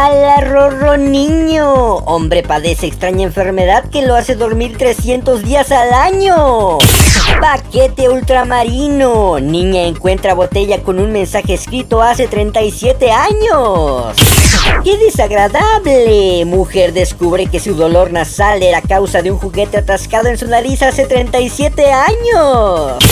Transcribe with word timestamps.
¡Hala, 0.00 0.40
Rorro 0.42 0.96
niño! 0.96 1.96
Hombre 2.06 2.44
padece 2.44 2.86
extraña 2.86 3.24
enfermedad 3.24 3.90
que 3.90 4.02
lo 4.02 4.14
hace 4.14 4.36
dormir 4.36 4.78
300 4.78 5.42
días 5.42 5.72
al 5.72 5.92
año. 5.92 6.78
Paquete 7.40 8.08
ultramarino. 8.08 9.40
Niña 9.40 9.82
encuentra 9.82 10.34
botella 10.34 10.84
con 10.84 11.00
un 11.00 11.10
mensaje 11.10 11.54
escrito 11.54 12.00
hace 12.00 12.28
37 12.28 13.10
años. 13.10 14.16
¡Qué 14.84 14.96
desagradable! 14.98 16.44
Mujer 16.44 16.92
descubre 16.92 17.46
que 17.46 17.58
su 17.58 17.74
dolor 17.74 18.12
nasal 18.12 18.62
era 18.62 18.80
causa 18.82 19.20
de 19.20 19.32
un 19.32 19.38
juguete 19.38 19.78
atascado 19.78 20.28
en 20.28 20.38
su 20.38 20.46
nariz 20.46 20.80
hace 20.82 21.06
37 21.06 21.90
años. 21.90 23.02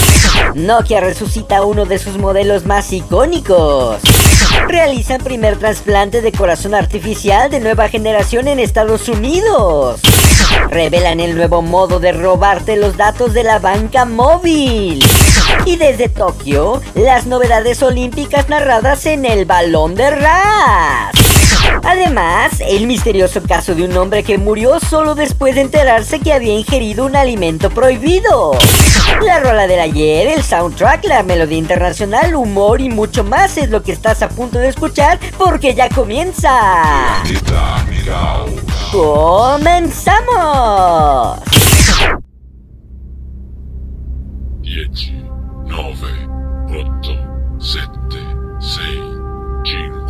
Nokia 0.55 1.01
resucita 1.01 1.65
uno 1.65 1.85
de 1.85 1.99
sus 1.99 2.17
modelos 2.17 2.65
más 2.65 2.93
icónicos. 2.93 4.01
Realizan 4.69 5.21
primer 5.21 5.59
trasplante 5.59 6.21
de 6.21 6.33
corazón 6.33 6.75
artificial 6.75 7.51
de 7.51 7.61
nueva 7.61 7.89
generación 7.89 8.49
en 8.49 8.59
Estados 8.59 9.09
Unidos. 9.09 10.01
Revelan 10.71 11.21
el 11.21 11.37
nuevo 11.37 11.63
modo 11.63 12.01
de 12.01 12.13
robarte 12.13 12.77
los 12.77 12.97
datos 12.97 13.33
de 13.35 13.45
la 13.45 13.59
banca 13.59 14.05
móvil. 14.05 15.05
Y 15.65 15.77
desde 15.77 16.09
Tokio, 16.09 16.83
las 16.95 17.27
novedades 17.27 17.83
olímpicas 17.83 18.49
narradas 18.49 19.07
en 19.07 19.25
el 19.25 19.45
balón 19.45 19.95
de 19.95 20.11
Ras. 20.11 21.36
Además, 21.85 22.61
el 22.61 22.87
misterioso 22.87 23.43
caso 23.43 23.75
de 23.75 23.85
un 23.85 23.97
hombre 23.97 24.23
que 24.23 24.39
murió 24.39 24.81
solo 24.81 25.15
después 25.15 25.55
de 25.55 25.63
enterarse 25.63 26.21
que 26.21 26.33
había 26.33 26.55
ingerido 26.55 27.07
un 27.07 27.17
alimento 27.17 27.71
prohibido. 27.71 28.53
La 29.25 29.41
rola 29.41 29.67
del 29.67 29.81
ayer, 29.81 30.27
el 30.27 30.43
soundtrack, 30.43 31.05
la 31.05 31.23
melodía 31.23 31.59
internacional, 31.59 32.35
humor 32.35 32.81
y 32.81 32.89
mucho 32.91 33.25
más 33.25 33.57
es 33.57 33.71
lo 33.71 33.83
que 33.83 33.93
estás 33.93 34.23
a 34.23 34.29
punto 34.29 34.59
de 34.59 34.69
escuchar 34.69 35.19
porque 35.39 35.75
ya 35.75 35.89
comienza. 35.89 37.23
¡Comenzamos! 38.93 40.27
10, 44.63 45.13
9, 45.65 46.29
8, 46.69 47.13
7, 47.59 47.89
6, 48.59 48.81
5, 49.65 50.06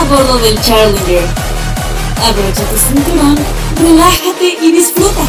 a 0.00 0.04
bordo 0.04 0.38
del 0.38 0.60
Challenger. 0.60 1.26
Abrocha 2.26 2.64
tu 2.64 2.76
cinturón, 2.76 3.36
relájate 3.82 4.56
y 4.62 4.72
disfruta. 4.72 5.22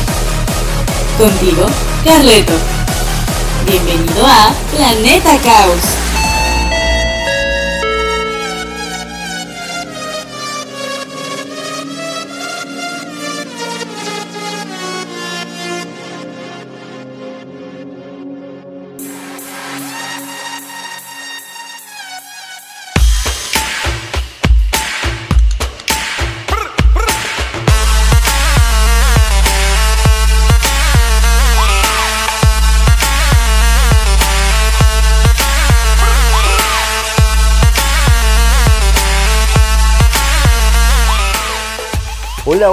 Contigo, 1.17 1.65
Carleto. 2.05 2.53
Bienvenido 3.65 4.25
a 4.25 4.53
Planeta 4.75 5.37
Caos. 5.43 6.00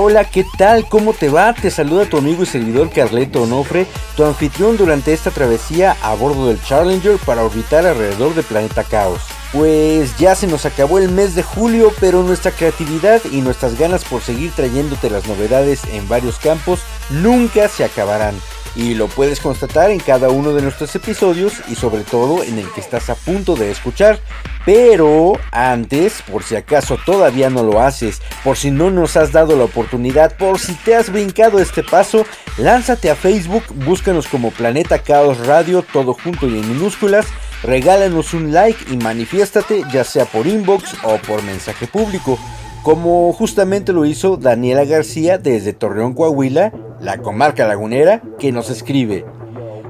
Hola, 0.01 0.25
¿qué 0.31 0.47
tal? 0.57 0.89
¿Cómo 0.89 1.13
te 1.13 1.29
va? 1.29 1.53
Te 1.53 1.73
saluda 1.73 2.09
tu 2.09 2.19
amigo 2.19 2.45
y 2.45 2.47
servidor 2.47 2.89
Carleto 2.89 3.43
Onofre, 3.43 3.85
tu 4.17 4.25
anfitrión 4.25 4.77
durante 4.77 5.13
esta 5.13 5.33
travesía 5.33 5.97
a 6.03 6.15
bordo 6.15 6.47
del 6.47 6.63
Challenger 6.63 7.19
para 7.19 7.43
orbitar 7.43 7.85
alrededor 7.85 8.33
del 8.33 8.45
planeta 8.45 8.85
Caos. 8.85 9.21
Pues 9.53 10.17
ya 10.17 10.37
se 10.37 10.47
nos 10.47 10.67
acabó 10.67 11.01
el 11.01 11.11
mes 11.11 11.35
de 11.35 11.43
julio, 11.43 11.93
pero 11.99 12.23
nuestra 12.23 12.53
creatividad 12.53 13.21
y 13.33 13.41
nuestras 13.41 13.77
ganas 13.77 14.05
por 14.05 14.23
seguir 14.23 14.53
trayéndote 14.53 15.11
las 15.11 15.27
novedades 15.27 15.83
en 15.91 16.09
varios 16.09 16.39
campos 16.39 16.79
nunca 17.11 17.67
se 17.67 17.83
acabarán. 17.83 18.37
Y 18.77 18.95
lo 18.95 19.09
puedes 19.09 19.41
constatar 19.41 19.91
en 19.91 20.01
cada 20.01 20.29
uno 20.29 20.53
de 20.55 20.63
nuestros 20.63 20.95
episodios 20.95 21.55
y 21.69 21.75
sobre 21.75 22.03
todo 22.03 22.43
en 22.43 22.59
el 22.59 22.71
que 22.73 22.81
estás 22.81 23.11
a 23.11 23.15
punto 23.15 23.57
de 23.57 23.71
escuchar. 23.71 24.21
Pero 24.65 25.33
antes, 25.51 26.23
por 26.31 26.43
si 26.45 26.55
acaso 26.55 26.99
todavía 27.05 27.49
no 27.49 27.63
lo 27.63 27.81
haces, 27.81 28.21
por 28.45 28.57
si 28.57 28.71
no 28.71 28.91
nos 28.91 29.17
has 29.17 29.33
dado 29.33 29.57
la 29.57 29.65
oportunidad, 29.65 30.37
por 30.37 30.59
si 30.59 30.75
te 30.75 30.95
has 30.95 31.11
brincado 31.11 31.59
este 31.59 31.83
paso, 31.83 32.27
lánzate 32.59 33.11
a 33.11 33.17
Facebook, 33.17 33.65
búscanos 33.87 34.29
como 34.29 34.51
Planeta 34.51 34.99
Caos 34.99 35.47
Radio, 35.47 35.83
todo 35.91 36.13
junto 36.13 36.47
y 36.47 36.59
en 36.59 36.69
minúsculas, 36.69 37.27
regálanos 37.63 38.35
un 38.35 38.53
like 38.53 38.93
y 38.93 38.99
manifiéstate 38.99 39.85
ya 39.91 40.05
sea 40.05 40.27
por 40.27 40.47
inbox 40.47 40.95
o 41.03 41.17
por 41.17 41.43
mensaje 41.43 41.87
público 41.87 42.39
como 42.83 43.33
justamente 43.33 43.93
lo 43.93 44.05
hizo 44.05 44.37
Daniela 44.37 44.85
García 44.85 45.39
desde 45.39 45.73
Torreón, 45.73 46.15
Coahuila, 46.15 46.73
la 47.01 47.19
comarca 47.19 47.67
lagunera, 47.67 48.23
que 48.39 48.53
nos 48.53 48.71
escribe. 48.71 49.25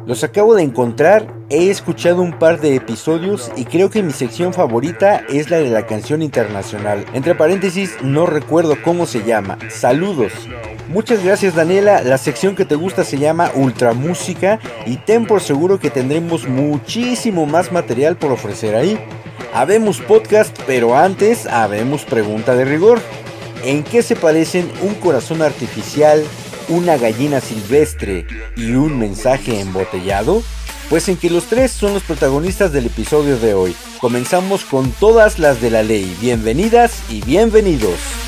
Los 0.06 0.24
acabo 0.24 0.54
de 0.54 0.62
encontrar, 0.62 1.34
he 1.50 1.68
escuchado 1.68 2.22
un 2.22 2.38
par 2.38 2.60
de 2.60 2.74
episodios 2.74 3.52
y 3.56 3.66
creo 3.66 3.90
que 3.90 4.02
mi 4.02 4.12
sección 4.12 4.54
favorita 4.54 5.22
es 5.28 5.50
la 5.50 5.58
de 5.58 5.68
la 5.68 5.86
canción 5.86 6.22
internacional. 6.22 7.04
Entre 7.12 7.34
paréntesis, 7.34 7.94
no 8.02 8.24
recuerdo 8.24 8.76
cómo 8.82 9.04
se 9.04 9.22
llama. 9.22 9.58
Saludos. 9.68 10.32
Muchas 10.88 11.22
gracias 11.22 11.54
Daniela, 11.54 12.02
la 12.02 12.16
sección 12.16 12.56
que 12.56 12.64
te 12.64 12.74
gusta 12.74 13.04
se 13.04 13.18
llama 13.18 13.50
Ultramúsica 13.54 14.58
y 14.86 14.96
ten 14.96 15.26
por 15.26 15.42
seguro 15.42 15.78
que 15.78 15.90
tendremos 15.90 16.48
muchísimo 16.48 17.44
más 17.44 17.70
material 17.70 18.16
por 18.16 18.32
ofrecer 18.32 18.74
ahí. 18.74 18.98
Habemos 19.52 20.00
podcast, 20.00 20.56
pero 20.66 20.96
antes 20.96 21.46
habemos 21.46 22.04
pregunta 22.04 22.54
de 22.54 22.64
rigor. 22.64 23.00
¿En 23.64 23.82
qué 23.82 24.02
se 24.02 24.14
parecen 24.14 24.70
un 24.82 24.94
corazón 24.94 25.42
artificial, 25.42 26.22
una 26.68 26.96
gallina 26.96 27.40
silvestre 27.40 28.26
y 28.56 28.72
un 28.72 28.98
mensaje 28.98 29.60
embotellado? 29.60 30.42
Pues 30.90 31.08
en 31.08 31.16
que 31.16 31.30
los 31.30 31.44
tres 31.46 31.70
son 31.70 31.94
los 31.94 32.02
protagonistas 32.02 32.72
del 32.72 32.86
episodio 32.86 33.38
de 33.38 33.54
hoy. 33.54 33.74
Comenzamos 34.00 34.64
con 34.64 34.90
todas 34.92 35.38
las 35.38 35.60
de 35.60 35.70
la 35.70 35.82
ley. 35.82 36.16
Bienvenidas 36.20 37.02
y 37.10 37.22
bienvenidos. 37.22 38.27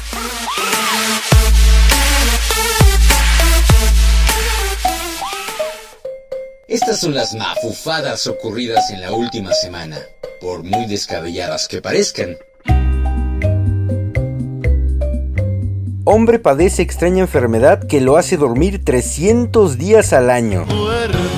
Estas 6.70 7.00
son 7.00 7.14
las 7.14 7.34
mafufadas 7.34 8.28
ocurridas 8.28 8.90
en 8.92 9.00
la 9.00 9.12
última 9.12 9.52
semana, 9.52 9.98
por 10.40 10.62
muy 10.62 10.86
descabelladas 10.86 11.66
que 11.66 11.82
parezcan. 11.82 12.36
Hombre 16.04 16.38
padece 16.38 16.82
extraña 16.82 17.22
enfermedad 17.22 17.82
que 17.88 18.00
lo 18.00 18.16
hace 18.16 18.36
dormir 18.36 18.84
300 18.84 19.78
días 19.78 20.12
al 20.12 20.30
año. 20.30 20.64
Duerme, 20.66 21.29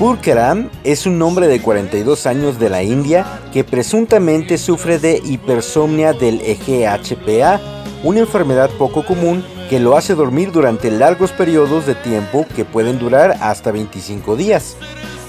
Purkaram 0.00 0.70
es 0.82 1.04
un 1.04 1.20
hombre 1.20 1.46
de 1.46 1.60
42 1.60 2.26
años 2.26 2.58
de 2.58 2.70
la 2.70 2.82
India 2.82 3.42
que 3.52 3.64
presuntamente 3.64 4.56
sufre 4.56 4.98
de 4.98 5.20
hipersomnia 5.22 6.14
del 6.14 6.40
EGHPA, 6.40 7.60
una 8.02 8.20
enfermedad 8.20 8.70
poco 8.78 9.04
común 9.04 9.44
que 9.68 9.78
lo 9.78 9.98
hace 9.98 10.14
dormir 10.14 10.52
durante 10.52 10.90
largos 10.90 11.32
periodos 11.32 11.84
de 11.84 11.96
tiempo 11.96 12.46
que 12.56 12.64
pueden 12.64 12.98
durar 12.98 13.36
hasta 13.42 13.72
25 13.72 14.36
días. 14.36 14.74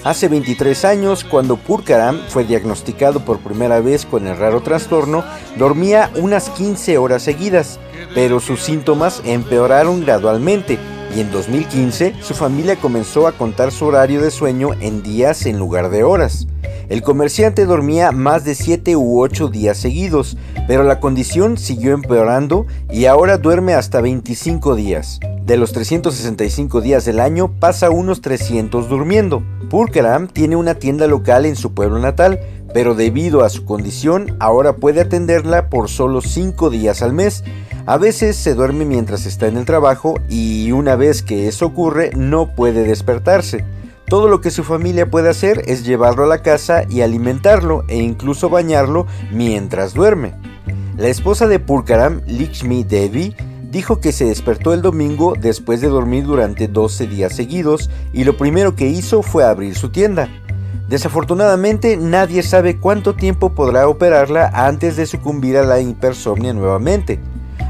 Hace 0.04 0.28
23 0.28 0.86
años, 0.86 1.22
cuando 1.22 1.58
Purkaram 1.58 2.18
fue 2.28 2.44
diagnosticado 2.44 3.20
por 3.26 3.40
primera 3.40 3.78
vez 3.80 4.06
con 4.06 4.26
el 4.26 4.38
raro 4.38 4.62
trastorno, 4.62 5.22
dormía 5.58 6.10
unas 6.16 6.48
15 6.48 6.96
horas 6.96 7.22
seguidas, 7.22 7.78
pero 8.14 8.40
sus 8.40 8.62
síntomas 8.62 9.20
empeoraron 9.26 10.00
gradualmente 10.00 10.78
y 11.14 11.20
en 11.20 11.30
2015 11.30 12.14
su 12.20 12.34
familia 12.34 12.76
comenzó 12.76 13.26
a 13.26 13.32
contar 13.32 13.72
su 13.72 13.86
horario 13.86 14.22
de 14.22 14.30
sueño 14.30 14.70
en 14.80 15.02
días 15.02 15.46
en 15.46 15.58
lugar 15.58 15.90
de 15.90 16.04
horas. 16.04 16.46
El 16.88 17.02
comerciante 17.02 17.64
dormía 17.64 18.12
más 18.12 18.44
de 18.44 18.54
7 18.54 18.96
u 18.96 19.20
8 19.20 19.48
días 19.48 19.78
seguidos, 19.78 20.36
pero 20.66 20.82
la 20.82 21.00
condición 21.00 21.56
siguió 21.56 21.94
empeorando 21.94 22.66
y 22.90 23.06
ahora 23.06 23.38
duerme 23.38 23.74
hasta 23.74 24.00
25 24.00 24.74
días. 24.74 25.20
De 25.46 25.56
los 25.56 25.72
365 25.72 26.80
días 26.80 27.04
del 27.04 27.18
año 27.18 27.52
pasa 27.58 27.90
unos 27.90 28.20
300 28.20 28.88
durmiendo. 28.88 29.42
Purkaram 29.70 30.28
tiene 30.28 30.56
una 30.56 30.74
tienda 30.74 31.06
local 31.06 31.46
en 31.46 31.56
su 31.56 31.72
pueblo 31.72 31.98
natal, 31.98 32.40
pero 32.74 32.94
debido 32.94 33.42
a 33.42 33.48
su 33.48 33.64
condición 33.64 34.36
ahora 34.38 34.76
puede 34.76 35.00
atenderla 35.00 35.68
por 35.68 35.88
solo 35.88 36.20
5 36.20 36.70
días 36.70 37.02
al 37.02 37.12
mes. 37.12 37.42
A 37.84 37.98
veces 37.98 38.36
se 38.36 38.54
duerme 38.54 38.84
mientras 38.84 39.26
está 39.26 39.48
en 39.48 39.56
el 39.56 39.64
trabajo 39.64 40.20
y 40.28 40.70
una 40.70 40.94
vez 40.94 41.22
que 41.22 41.48
eso 41.48 41.66
ocurre 41.66 42.10
no 42.16 42.54
puede 42.54 42.84
despertarse. 42.84 43.64
Todo 44.06 44.28
lo 44.28 44.40
que 44.40 44.52
su 44.52 44.62
familia 44.62 45.10
puede 45.10 45.28
hacer 45.28 45.62
es 45.66 45.84
llevarlo 45.84 46.24
a 46.24 46.28
la 46.28 46.42
casa 46.42 46.84
y 46.88 47.00
alimentarlo 47.00 47.82
e 47.88 47.96
incluso 47.96 48.48
bañarlo 48.48 49.06
mientras 49.32 49.94
duerme. 49.94 50.34
La 50.96 51.08
esposa 51.08 51.48
de 51.48 51.58
Purkaram, 51.58 52.20
Likshmi 52.26 52.84
Devi, 52.84 53.34
dijo 53.68 53.98
que 53.98 54.12
se 54.12 54.26
despertó 54.26 54.74
el 54.74 54.82
domingo 54.82 55.34
después 55.40 55.80
de 55.80 55.88
dormir 55.88 56.24
durante 56.24 56.68
12 56.68 57.08
días 57.08 57.34
seguidos 57.34 57.90
y 58.12 58.22
lo 58.22 58.36
primero 58.36 58.76
que 58.76 58.86
hizo 58.86 59.22
fue 59.22 59.44
abrir 59.44 59.74
su 59.74 59.88
tienda. 59.88 60.28
Desafortunadamente 60.88 61.96
nadie 61.96 62.44
sabe 62.44 62.78
cuánto 62.78 63.14
tiempo 63.14 63.54
podrá 63.54 63.88
operarla 63.88 64.50
antes 64.52 64.96
de 64.96 65.06
sucumbir 65.06 65.56
a 65.56 65.64
la 65.64 65.80
hipersomnia 65.80 66.52
nuevamente. 66.52 67.18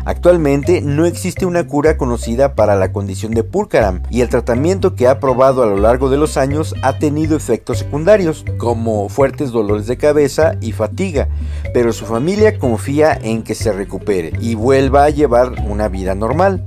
Actualmente 0.04 0.80
no 0.80 1.06
existe 1.06 1.46
una 1.46 1.66
cura 1.66 1.96
conocida 1.96 2.54
para 2.54 2.74
la 2.74 2.92
condición 2.92 3.32
de 3.32 3.44
Purkaram 3.44 4.02
y 4.10 4.20
el 4.20 4.28
tratamiento 4.28 4.94
que 4.94 5.06
ha 5.06 5.20
probado 5.20 5.62
a 5.62 5.66
lo 5.66 5.76
largo 5.76 6.10
de 6.10 6.16
los 6.16 6.36
años 6.36 6.74
ha 6.82 6.98
tenido 6.98 7.36
efectos 7.36 7.78
secundarios 7.78 8.44
como 8.58 9.08
fuertes 9.08 9.52
dolores 9.52 9.86
de 9.86 9.96
cabeza 9.96 10.56
y 10.60 10.72
fatiga, 10.72 11.28
pero 11.72 11.92
su 11.92 12.04
familia 12.04 12.58
confía 12.58 13.16
en 13.20 13.42
que 13.42 13.54
se 13.54 13.72
recupere 13.72 14.32
y 14.40 14.54
vuelva 14.54 15.04
a 15.04 15.10
llevar 15.10 15.52
una 15.68 15.88
vida 15.88 16.14
normal. 16.14 16.64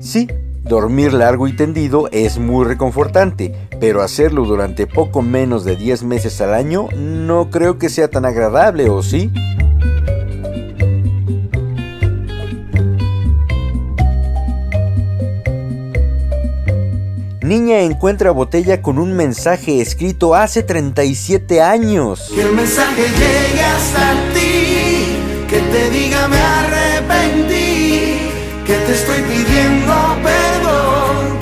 Sí, 0.00 0.28
dormir 0.62 1.12
largo 1.12 1.48
y 1.48 1.56
tendido 1.56 2.08
es 2.12 2.38
muy 2.38 2.64
reconfortante, 2.64 3.54
pero 3.80 4.02
hacerlo 4.02 4.44
durante 4.44 4.86
poco 4.86 5.22
menos 5.22 5.64
de 5.64 5.76
10 5.76 6.04
meses 6.04 6.40
al 6.40 6.54
año 6.54 6.88
no 6.96 7.50
creo 7.50 7.78
que 7.78 7.88
sea 7.88 8.08
tan 8.08 8.24
agradable, 8.24 8.88
¿o 8.88 9.02
sí? 9.02 9.32
Niña 17.48 17.80
encuentra 17.80 18.30
botella 18.30 18.82
con 18.82 18.98
un 18.98 19.14
mensaje 19.14 19.80
escrito 19.80 20.34
hace 20.34 20.62
37 20.62 21.62
años. 21.62 22.30
Que 22.34 22.42
el 22.42 22.52
mensaje 22.52 23.04
llegue 23.04 23.62
hasta 23.62 24.12
ti, 24.34 25.46
que 25.48 25.58
te 25.58 25.88
diga 25.88 26.28
me 26.28 26.36
arrepentí, 26.36 28.18
que 28.66 28.74
te 28.74 28.92
estoy 28.92 29.22
pidiendo 29.22 29.94
perdón. 30.22 31.38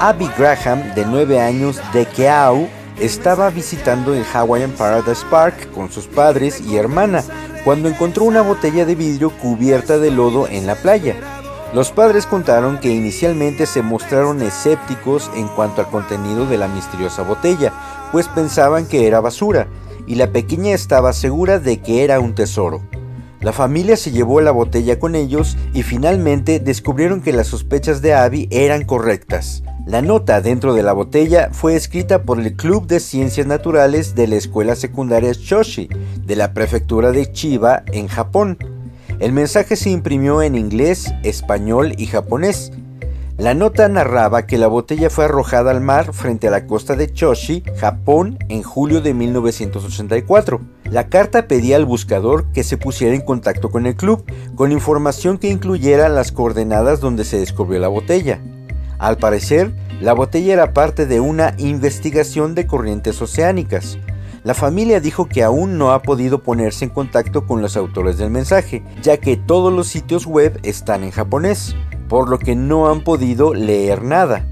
Abby 0.00 0.30
Graham, 0.38 0.94
de 0.94 1.04
9 1.04 1.38
años, 1.38 1.78
de 1.92 2.06
Keau, 2.06 2.66
estaba 2.98 3.50
visitando 3.50 4.14
el 4.14 4.24
Hawaiian 4.24 4.70
Paradise 4.70 5.26
Park 5.30 5.70
con 5.74 5.92
sus 5.92 6.06
padres 6.06 6.58
y 6.62 6.76
hermana 6.76 7.22
cuando 7.64 7.90
encontró 7.90 8.24
una 8.24 8.40
botella 8.40 8.86
de 8.86 8.94
vidrio 8.94 9.28
cubierta 9.28 9.98
de 9.98 10.10
lodo 10.10 10.48
en 10.48 10.66
la 10.66 10.74
playa. 10.74 11.33
Los 11.74 11.90
padres 11.90 12.26
contaron 12.26 12.78
que 12.78 12.94
inicialmente 12.94 13.66
se 13.66 13.82
mostraron 13.82 14.40
escépticos 14.42 15.28
en 15.34 15.48
cuanto 15.48 15.80
al 15.80 15.88
contenido 15.88 16.46
de 16.46 16.56
la 16.56 16.68
misteriosa 16.68 17.22
botella, 17.22 17.72
pues 18.12 18.28
pensaban 18.28 18.86
que 18.86 19.08
era 19.08 19.20
basura, 19.20 19.66
y 20.06 20.14
la 20.14 20.30
pequeña 20.30 20.72
estaba 20.72 21.12
segura 21.12 21.58
de 21.58 21.78
que 21.78 22.04
era 22.04 22.20
un 22.20 22.36
tesoro. 22.36 22.80
La 23.40 23.52
familia 23.52 23.96
se 23.96 24.12
llevó 24.12 24.40
la 24.40 24.52
botella 24.52 25.00
con 25.00 25.16
ellos 25.16 25.56
y 25.74 25.82
finalmente 25.82 26.60
descubrieron 26.60 27.20
que 27.20 27.32
las 27.32 27.48
sospechas 27.48 28.00
de 28.00 28.14
Abby 28.14 28.46
eran 28.52 28.84
correctas. 28.84 29.64
La 29.84 30.00
nota 30.00 30.40
dentro 30.40 30.74
de 30.74 30.84
la 30.84 30.92
botella 30.92 31.50
fue 31.52 31.74
escrita 31.74 32.22
por 32.22 32.38
el 32.38 32.54
Club 32.54 32.86
de 32.86 33.00
Ciencias 33.00 33.48
Naturales 33.48 34.14
de 34.14 34.28
la 34.28 34.36
Escuela 34.36 34.76
Secundaria 34.76 35.32
Shoshi, 35.32 35.88
de 36.24 36.36
la 36.36 36.54
prefectura 36.54 37.10
de 37.10 37.32
Chiba, 37.32 37.82
en 37.92 38.06
Japón. 38.06 38.58
El 39.20 39.32
mensaje 39.32 39.76
se 39.76 39.90
imprimió 39.90 40.42
en 40.42 40.56
inglés, 40.56 41.14
español 41.22 41.94
y 41.96 42.06
japonés. 42.06 42.72
La 43.36 43.54
nota 43.54 43.88
narraba 43.88 44.46
que 44.46 44.58
la 44.58 44.66
botella 44.66 45.10
fue 45.10 45.24
arrojada 45.24 45.70
al 45.70 45.80
mar 45.80 46.12
frente 46.12 46.48
a 46.48 46.50
la 46.50 46.66
costa 46.66 46.94
de 46.94 47.12
Choshi, 47.12 47.62
Japón, 47.76 48.38
en 48.48 48.62
julio 48.62 49.00
de 49.00 49.14
1984. 49.14 50.60
La 50.90 51.08
carta 51.08 51.48
pedía 51.48 51.76
al 51.76 51.84
buscador 51.84 52.52
que 52.52 52.64
se 52.64 52.76
pusiera 52.76 53.14
en 53.14 53.22
contacto 53.22 53.70
con 53.70 53.86
el 53.86 53.96
club, 53.96 54.24
con 54.54 54.72
información 54.72 55.38
que 55.38 55.48
incluyera 55.50 56.08
las 56.08 56.30
coordenadas 56.30 57.00
donde 57.00 57.24
se 57.24 57.38
descubrió 57.38 57.80
la 57.80 57.88
botella. 57.88 58.40
Al 58.98 59.16
parecer, 59.16 59.74
la 60.00 60.12
botella 60.12 60.52
era 60.52 60.72
parte 60.72 61.06
de 61.06 61.20
una 61.20 61.54
investigación 61.58 62.54
de 62.54 62.66
corrientes 62.66 63.20
oceánicas. 63.20 63.98
La 64.44 64.52
familia 64.52 65.00
dijo 65.00 65.26
que 65.26 65.42
aún 65.42 65.78
no 65.78 65.92
ha 65.92 66.02
podido 66.02 66.42
ponerse 66.42 66.84
en 66.84 66.90
contacto 66.90 67.46
con 67.46 67.62
los 67.62 67.78
autores 67.78 68.18
del 68.18 68.30
mensaje, 68.30 68.82
ya 69.00 69.16
que 69.16 69.38
todos 69.38 69.72
los 69.72 69.88
sitios 69.88 70.26
web 70.26 70.60
están 70.62 71.02
en 71.02 71.12
japonés, 71.12 71.74
por 72.10 72.28
lo 72.28 72.38
que 72.38 72.54
no 72.54 72.90
han 72.90 73.02
podido 73.04 73.54
leer 73.54 74.02
nada. 74.02 74.44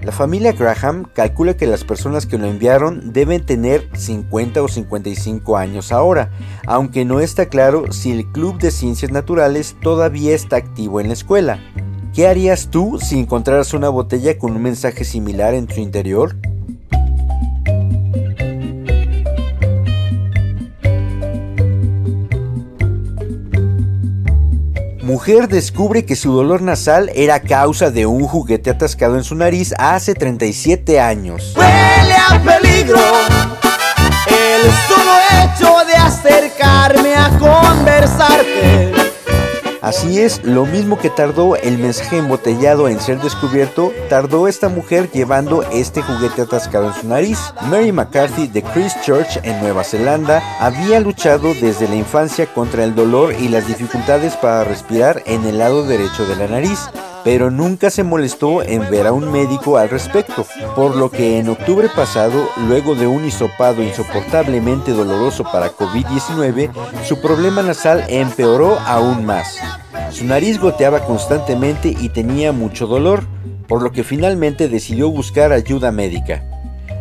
La 0.00 0.10
familia 0.10 0.52
Graham 0.52 1.04
calcula 1.12 1.54
que 1.54 1.66
las 1.66 1.84
personas 1.84 2.24
que 2.24 2.38
lo 2.38 2.46
enviaron 2.46 3.12
deben 3.12 3.44
tener 3.44 3.90
50 3.94 4.62
o 4.62 4.68
55 4.68 5.58
años 5.58 5.92
ahora, 5.92 6.30
aunque 6.66 7.04
no 7.04 7.20
está 7.20 7.50
claro 7.50 7.92
si 7.92 8.12
el 8.12 8.32
Club 8.32 8.58
de 8.58 8.70
Ciencias 8.70 9.12
Naturales 9.12 9.76
todavía 9.82 10.34
está 10.34 10.56
activo 10.56 10.98
en 10.98 11.08
la 11.08 11.12
escuela. 11.12 11.60
¿Qué 12.14 12.26
harías 12.26 12.70
tú 12.70 12.98
si 12.98 13.18
encontraras 13.18 13.74
una 13.74 13.90
botella 13.90 14.38
con 14.38 14.52
un 14.52 14.62
mensaje 14.62 15.04
similar 15.04 15.52
en 15.52 15.68
su 15.68 15.80
interior? 15.80 16.36
Mujer 25.06 25.46
descubre 25.46 26.04
que 26.04 26.16
su 26.16 26.32
dolor 26.32 26.62
nasal 26.62 27.12
era 27.14 27.38
causa 27.38 27.92
de 27.92 28.06
un 28.06 28.26
juguete 28.26 28.70
atascado 28.70 29.14
en 29.16 29.22
su 29.22 29.36
nariz 29.36 29.72
hace 29.78 30.14
37 30.14 30.98
años. 30.98 31.54
Huele 31.56 32.16
a 32.28 32.42
peligro 32.42 32.98
el 34.26 34.62
solo 34.88 35.12
hecho 35.44 35.86
de 35.86 35.94
acercarme 35.94 37.14
a 37.14 37.38
conversarte. 37.38 38.95
Así 39.86 40.18
es, 40.18 40.42
lo 40.42 40.66
mismo 40.66 40.98
que 40.98 41.10
tardó 41.10 41.54
el 41.54 41.78
mensaje 41.78 42.18
embotellado 42.18 42.88
en 42.88 42.98
ser 42.98 43.20
descubierto, 43.20 43.92
tardó 44.08 44.48
esta 44.48 44.68
mujer 44.68 45.08
llevando 45.12 45.62
este 45.70 46.02
juguete 46.02 46.42
atascado 46.42 46.88
en 46.88 46.94
su 46.94 47.06
nariz. 47.06 47.38
Mary 47.70 47.92
McCarthy 47.92 48.48
de 48.48 48.64
Christchurch 48.64 49.38
en 49.44 49.60
Nueva 49.60 49.84
Zelanda 49.84 50.42
había 50.58 50.98
luchado 50.98 51.54
desde 51.54 51.86
la 51.86 51.94
infancia 51.94 52.52
contra 52.52 52.82
el 52.82 52.96
dolor 52.96 53.32
y 53.38 53.46
las 53.46 53.68
dificultades 53.68 54.34
para 54.34 54.64
respirar 54.64 55.22
en 55.24 55.44
el 55.44 55.58
lado 55.58 55.86
derecho 55.86 56.26
de 56.26 56.34
la 56.34 56.48
nariz 56.48 56.80
pero 57.26 57.50
nunca 57.50 57.90
se 57.90 58.04
molestó 58.04 58.62
en 58.62 58.88
ver 58.88 59.08
a 59.08 59.12
un 59.12 59.32
médico 59.32 59.78
al 59.78 59.90
respecto, 59.90 60.46
por 60.76 60.94
lo 60.94 61.10
que 61.10 61.40
en 61.40 61.48
octubre 61.48 61.88
pasado, 61.88 62.48
luego 62.68 62.94
de 62.94 63.08
un 63.08 63.24
hisopado 63.24 63.82
insoportablemente 63.82 64.92
doloroso 64.92 65.42
para 65.42 65.72
COVID-19, 65.72 66.70
su 67.02 67.20
problema 67.20 67.64
nasal 67.64 68.04
empeoró 68.06 68.78
aún 68.78 69.26
más. 69.26 69.58
Su 70.12 70.24
nariz 70.24 70.60
goteaba 70.60 71.00
constantemente 71.00 71.88
y 72.00 72.10
tenía 72.10 72.52
mucho 72.52 72.86
dolor, 72.86 73.24
por 73.66 73.82
lo 73.82 73.90
que 73.90 74.04
finalmente 74.04 74.68
decidió 74.68 75.10
buscar 75.10 75.50
ayuda 75.50 75.90
médica. 75.90 76.44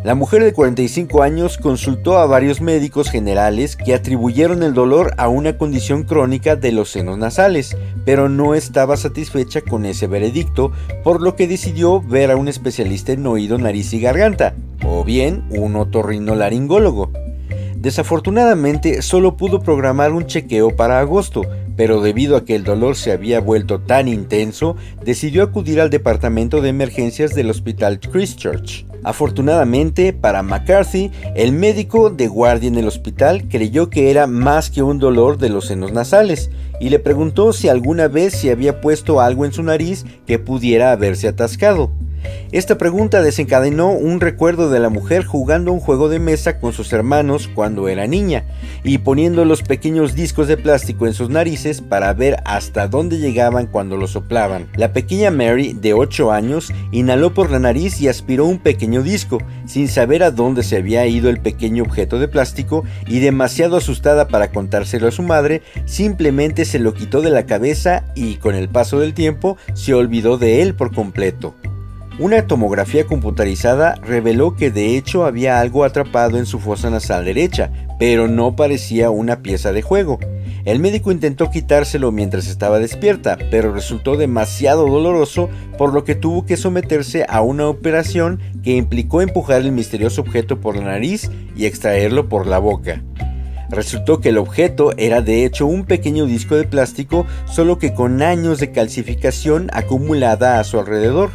La 0.06 0.14
mujer 0.14 0.44
de 0.44 0.54
45 0.54 1.24
años 1.24 1.58
consultó 1.58 2.20
a 2.20 2.28
varios 2.28 2.62
médicos 2.62 3.10
generales 3.10 3.76
que 3.76 3.96
atribuyeron 3.96 4.62
el 4.62 4.76
dolor 4.76 5.16
a 5.18 5.30
una 5.30 5.58
condición 5.58 6.04
crónica 6.04 6.56
de 6.56 6.72
los 6.72 6.92
senos 6.92 7.18
nasales, 7.18 7.76
pero 8.06 8.30
no 8.30 8.54
estaba 8.54 8.98
satisfecha 8.98 9.62
con 9.62 9.84
ese 9.84 10.06
veredicto, 10.06 10.72
por 11.04 11.24
lo 11.24 11.36
que 11.36 11.48
decidió 11.48 12.04
ver 12.04 12.30
a 12.30 12.36
un 12.36 12.48
especialista 12.48 13.14
en 13.14 13.26
oído, 13.26 13.58
nariz 13.58 13.94
y 13.94 14.00
garganta, 14.00 14.54
o 14.86 15.04
bien 15.04 15.44
un 15.50 15.76
otorrinolaringólogo. 15.76 17.12
Desafortunadamente 17.76 19.02
solo 19.02 19.38
pudo 19.38 19.62
programar 19.62 20.12
un 20.12 20.28
chequeo 20.28 20.76
para 20.76 21.00
agosto, 21.00 21.42
pero 21.76 22.02
debido 22.02 22.38
a 22.38 22.46
que 22.46 22.54
el 22.54 22.64
dolor 22.64 22.96
se 22.96 23.12
había 23.12 23.40
vuelto 23.40 23.80
tan 23.82 24.08
intenso, 24.08 24.76
decidió 25.04 25.42
acudir 25.42 25.82
al 25.82 25.90
departamento 25.90 26.62
de 26.62 26.70
emergencias 26.70 27.34
del 27.34 27.50
hospital 27.50 28.00
Christchurch. 28.00 28.86
Afortunadamente 29.06 30.14
para 30.14 30.42
McCarthy, 30.42 31.12
el 31.36 31.52
médico 31.52 32.10
de 32.10 32.28
guardia 32.28 32.68
en 32.68 32.76
el 32.76 32.88
hospital 32.88 33.48
creyó 33.48 33.92
que 33.92 34.10
era 34.10 34.26
más 34.26 34.72
que 34.72 34.82
un 34.82 34.98
dolor 34.98 35.38
de 35.38 35.50
los 35.50 35.68
senos 35.68 35.94
nasales 35.94 36.50
y 36.80 36.90
le 36.90 36.98
preguntó 36.98 37.54
si 37.54 37.70
alguna 37.70 38.08
vez 38.08 38.34
se 38.34 38.50
había 38.50 38.82
puesto 38.82 39.22
algo 39.22 39.46
en 39.46 39.54
su 39.54 39.62
nariz 39.62 40.06
que 40.26 40.40
pudiera 40.40 40.92
haberse 40.92 41.28
atascado. 41.28 41.92
Esta 42.52 42.78
pregunta 42.78 43.22
desencadenó 43.22 43.92
un 43.92 44.22
recuerdo 44.22 44.70
de 44.70 44.80
la 44.80 44.90
mujer 44.90 45.26
jugando 45.26 45.74
un 45.74 45.80
juego 45.80 46.10
de 46.10 46.20
mesa 46.20 46.60
con 46.60 46.72
sus 46.72 46.94
hermanos 46.94 47.50
cuando 47.54 47.90
era 47.90 48.08
niña 48.08 48.46
y 48.84 49.00
poniendo 49.00 49.44
los 49.44 49.62
pequeños 49.62 50.16
discos 50.16 50.48
de 50.48 50.56
plástico 50.56 51.06
en 51.06 51.14
sus 51.14 51.30
narices 51.30 51.82
para 51.82 52.14
ver 52.14 52.38
hasta 52.46 52.88
dónde 52.88 53.18
llegaban 53.18 53.68
cuando 53.68 53.98
los 53.98 54.12
soplaban. 54.12 54.68
La 54.76 54.94
pequeña 54.94 55.32
Mary, 55.32 55.74
de 55.74 55.94
8 55.94 56.32
años, 56.32 56.72
inhaló 56.92 57.34
por 57.34 57.52
la 57.52 57.60
nariz 57.60 58.00
y 58.00 58.08
aspiró 58.08 58.46
un 58.46 58.60
pequeño 58.60 59.02
disco, 59.02 59.40
sin 59.66 59.88
saber 59.88 60.24
a 60.24 60.32
dónde 60.32 60.64
se 60.64 60.78
había 60.78 61.06
ido 61.08 61.30
el 61.30 61.42
pequeño 61.42 61.84
objeto 61.84 62.20
de 62.20 62.28
plástico 62.28 62.86
y 63.08 63.20
demasiado 63.20 63.76
asustada 63.78 64.28
para 64.28 64.52
contárselo 64.52 65.08
a 65.08 65.12
su 65.12 65.24
madre, 65.24 65.62
simplemente 65.86 66.64
se 66.66 66.80
lo 66.80 66.94
quitó 66.94 67.22
de 67.22 67.32
la 67.32 67.46
cabeza 67.46 68.06
y 68.16 68.36
con 68.36 68.56
el 68.56 68.70
paso 68.70 69.00
del 69.00 69.14
tiempo 69.14 69.58
se 69.74 69.94
olvidó 69.94 70.38
de 70.38 70.62
él 70.62 70.76
por 70.76 70.94
completo. 70.94 71.56
Una 72.18 72.48
tomografía 72.48 73.06
computarizada 73.06 73.96
reveló 73.96 74.56
que 74.56 74.72
de 74.72 74.96
hecho 74.96 75.26
había 75.26 75.60
algo 75.60 75.84
atrapado 75.84 76.38
en 76.38 76.46
su 76.46 76.60
fosa 76.60 76.90
nasal 76.90 77.26
derecha, 77.26 77.72
pero 78.00 78.30
no 78.30 78.56
parecía 78.56 79.10
una 79.10 79.42
pieza 79.42 79.74
de 79.74 79.82
juego. 79.82 80.20
El 80.64 80.80
médico 80.80 81.12
intentó 81.12 81.52
quitárselo 81.52 82.14
mientras 82.14 82.48
estaba 82.48 82.80
despierta, 82.80 83.38
pero 83.52 83.74
resultó 83.74 84.16
demasiado 84.16 84.88
doloroso, 84.88 85.50
por 85.78 85.94
lo 85.94 86.06
que 86.06 86.16
tuvo 86.16 86.46
que 86.46 86.56
someterse 86.56 87.26
a 87.28 87.42
una 87.42 87.68
operación 87.68 88.40
que 88.64 88.78
implicó 88.78 89.22
empujar 89.22 89.60
el 89.60 89.74
misterioso 89.74 90.22
objeto 90.22 90.62
por 90.62 90.78
la 90.78 90.86
nariz 90.86 91.30
y 91.58 91.66
extraerlo 91.66 92.30
por 92.30 92.48
la 92.48 92.60
boca. 92.60 93.04
Resultó 93.70 94.22
que 94.22 94.30
el 94.30 94.38
objeto 94.38 94.94
era 94.96 95.22
de 95.22 95.44
hecho 95.44 95.66
un 95.66 95.84
pequeño 95.84 96.28
disco 96.28 96.56
de 96.56 96.64
plástico, 96.64 97.26
solo 97.46 97.78
que 97.78 97.94
con 97.94 98.22
años 98.22 98.60
de 98.62 98.72
calcificación 98.72 99.70
acumulada 99.74 100.62
a 100.62 100.64
su 100.64 100.80
alrededor. 100.80 101.32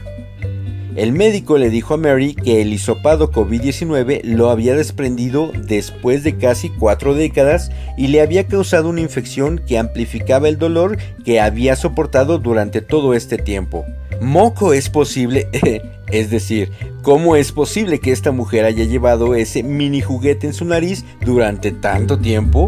El 0.97 1.13
médico 1.13 1.57
le 1.57 1.71
dijo 1.71 1.95
a 1.95 1.97
Mary 1.97 2.35
que 2.35 2.63
el 2.63 2.73
hisopado 2.73 3.31
COVID-19 3.31 4.23
lo 4.25 4.51
había 4.51 4.75
desprendido 4.75 5.53
después 5.67 6.25
de 6.25 6.37
casi 6.37 6.69
cuatro 6.69 7.15
décadas 7.15 7.71
y 7.97 8.09
le 8.09 8.21
había 8.21 8.47
causado 8.47 8.89
una 8.89 9.01
infección 9.01 9.59
que 9.59 9.79
amplificaba 9.79 10.49
el 10.49 10.59
dolor 10.59 10.99
que 11.25 11.41
había 11.41 11.77
soportado 11.77 12.39
durante 12.39 12.81
todo 12.81 13.15
este 13.15 13.39
tiempo. 13.39 13.85
¿Moco 14.21 14.73
es 14.73 14.91
posible? 14.91 15.49
es 16.11 16.31
decir, 16.31 16.71
¿cómo 17.03 17.37
es 17.37 17.53
posible 17.53 18.01
que 18.01 18.11
esta 18.11 18.33
mujer 18.33 18.65
haya 18.65 18.85
llevado 18.85 19.35
ese 19.37 19.63
mini 19.63 20.01
juguete 20.01 20.49
en 20.49 20.55
su 20.55 20.65
nariz 20.65 21.05
durante 21.25 21.71
tanto 21.71 22.19
tiempo? 22.19 22.67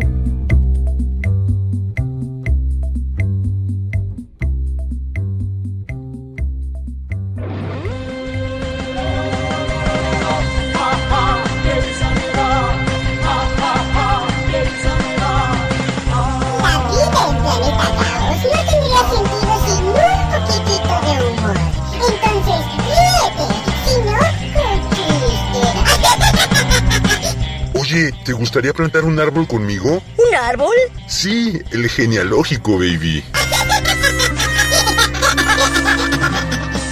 ¿Te 28.25 28.33
gustaría 28.33 28.73
plantar 28.73 29.04
un 29.04 29.19
árbol 29.19 29.47
conmigo? 29.47 30.02
¿Un 30.16 30.35
árbol? 30.35 30.75
Sí, 31.09 31.61
el 31.71 31.88
genealógico, 31.88 32.78
baby. 32.78 33.25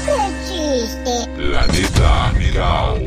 ¡Qué 0.07 0.19
chiste! 0.49 1.29
Planeta 1.37 2.33
Caos. 2.55 3.01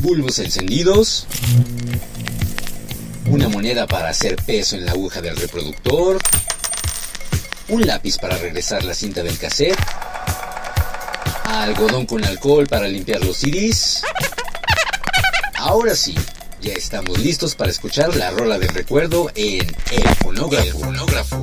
Bulbos 0.00 0.38
encendidos. 0.38 1.26
Una 3.26 3.48
moneda 3.48 3.86
para 3.86 4.10
hacer 4.10 4.36
peso 4.36 4.76
en 4.76 4.86
la 4.86 4.92
aguja 4.92 5.20
del 5.20 5.36
reproductor. 5.36 6.18
Un 7.68 7.86
lápiz 7.86 8.18
para 8.18 8.38
regresar 8.38 8.84
la 8.84 8.94
cinta 8.94 9.22
del 9.22 9.38
cassette 9.38 9.78
algodón 11.48 12.06
con 12.06 12.24
alcohol 12.24 12.66
para 12.66 12.88
limpiar 12.88 13.24
los 13.24 13.38
CDs. 13.38 14.02
Ahora 15.56 15.94
sí, 15.94 16.14
ya 16.60 16.72
estamos 16.72 17.18
listos 17.18 17.54
para 17.54 17.70
escuchar 17.70 18.14
la 18.16 18.30
rola 18.30 18.58
del 18.58 18.68
recuerdo 18.70 19.30
en 19.34 19.66
El 19.90 20.08
Fonógrafo. 20.22 21.42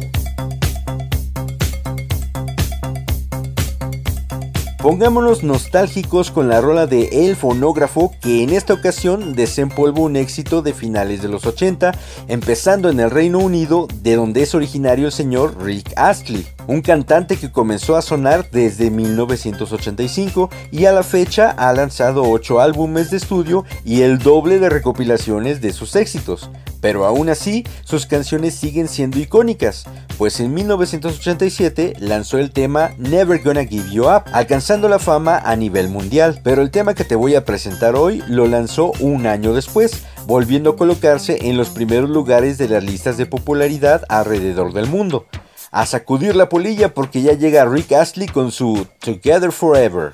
Pongámonos 4.86 5.42
nostálgicos 5.42 6.30
con 6.30 6.48
la 6.48 6.62
rola 6.62 6.86
de 6.86 7.28
El 7.28 7.36
Fonógrafo 7.36 8.14
que 8.22 8.44
en 8.44 8.52
esta 8.52 8.74
ocasión 8.76 9.34
desempolvó 9.34 10.04
un 10.04 10.16
éxito 10.16 10.62
de 10.62 10.74
finales 10.74 11.24
de 11.24 11.28
los 11.28 11.46
80, 11.48 11.92
empezando 12.28 12.92
en 12.92 13.00
el 13.00 13.10
Reino 13.10 13.40
Unido, 13.40 13.88
de 14.04 14.16
donde 14.16 14.44
es 14.44 14.54
originario 14.54 15.08
el 15.08 15.12
señor 15.12 15.58
Rick 15.64 15.92
Astley, 15.96 16.46
un 16.68 16.82
cantante 16.82 17.38
que 17.38 17.52
comenzó 17.52 17.96
a 17.96 18.02
sonar 18.02 18.50
desde 18.52 18.90
1985 18.90 20.50
y 20.72 20.86
a 20.86 20.92
la 20.92 21.04
fecha 21.04 21.52
ha 21.52 21.74
lanzado 21.74 22.24
8 22.24 22.60
álbumes 22.60 23.12
de 23.12 23.18
estudio 23.18 23.66
y 23.84 24.02
el 24.02 24.20
doble 24.20 24.60
de 24.60 24.70
recopilaciones 24.70 25.62
de 25.62 25.74
sus 25.74 25.96
éxitos. 25.96 26.50
Pero 26.82 27.06
aún 27.06 27.30
así, 27.30 27.64
sus 27.84 28.06
canciones 28.06 28.54
siguen 28.54 28.88
siendo 28.88 29.18
icónicas, 29.18 29.86
pues 30.20 30.40
en 30.40 30.54
1987 30.54 31.96
lanzó 32.00 32.38
el 32.38 32.52
tema 32.52 32.92
Never 33.00 33.42
Gonna 33.42 33.66
Give 33.66 33.92
You 33.92 34.04
Up, 34.04 34.26
alcanzando 34.34 34.88
la 34.88 35.00
fama 35.00 35.40
a 35.40 35.56
nivel 35.56 35.90
mundial. 35.90 36.42
Pero 36.44 36.62
el 36.62 36.70
tema 36.70 36.94
que 36.94 37.04
te 37.04 37.16
voy 37.16 37.34
a 37.34 37.44
presentar 37.44 37.96
hoy 37.96 38.24
lo 38.28 38.46
lanzó 38.46 38.92
un 39.00 39.26
año 39.26 39.54
después, 39.54 40.04
volviendo 40.28 40.72
a 40.72 40.76
colocarse 40.76 41.48
en 41.48 41.58
los 41.58 41.70
primeros 41.70 42.10
lugares 42.10 42.60
de 42.60 42.70
las 42.70 42.84
listas 42.84 43.18
de 43.18 43.26
popularidad 43.26 44.04
alrededor 44.08 44.72
del 44.72 44.88
mundo. 44.88 45.26
A 45.76 45.86
sacudir 45.86 46.38
la 46.38 46.48
polilla 46.48 46.94
porque 46.94 47.22
ya 47.22 47.34
llega 47.34 47.66
Rick 47.66 47.92
Astley 47.92 48.30
con 48.30 48.50
su 48.50 48.88
Together 49.00 49.52
Forever. 49.52 50.14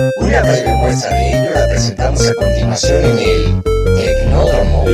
Una 0.00 0.40
breve 0.40 0.74
muestra 0.76 1.10
de 1.14 1.28
ello 1.28 1.50
la 1.54 1.66
presentamos 1.66 2.26
a 2.26 2.34
continuación 2.34 3.04
en 3.04 3.18
el 3.18 3.62
Tecnódromo. 3.96 4.84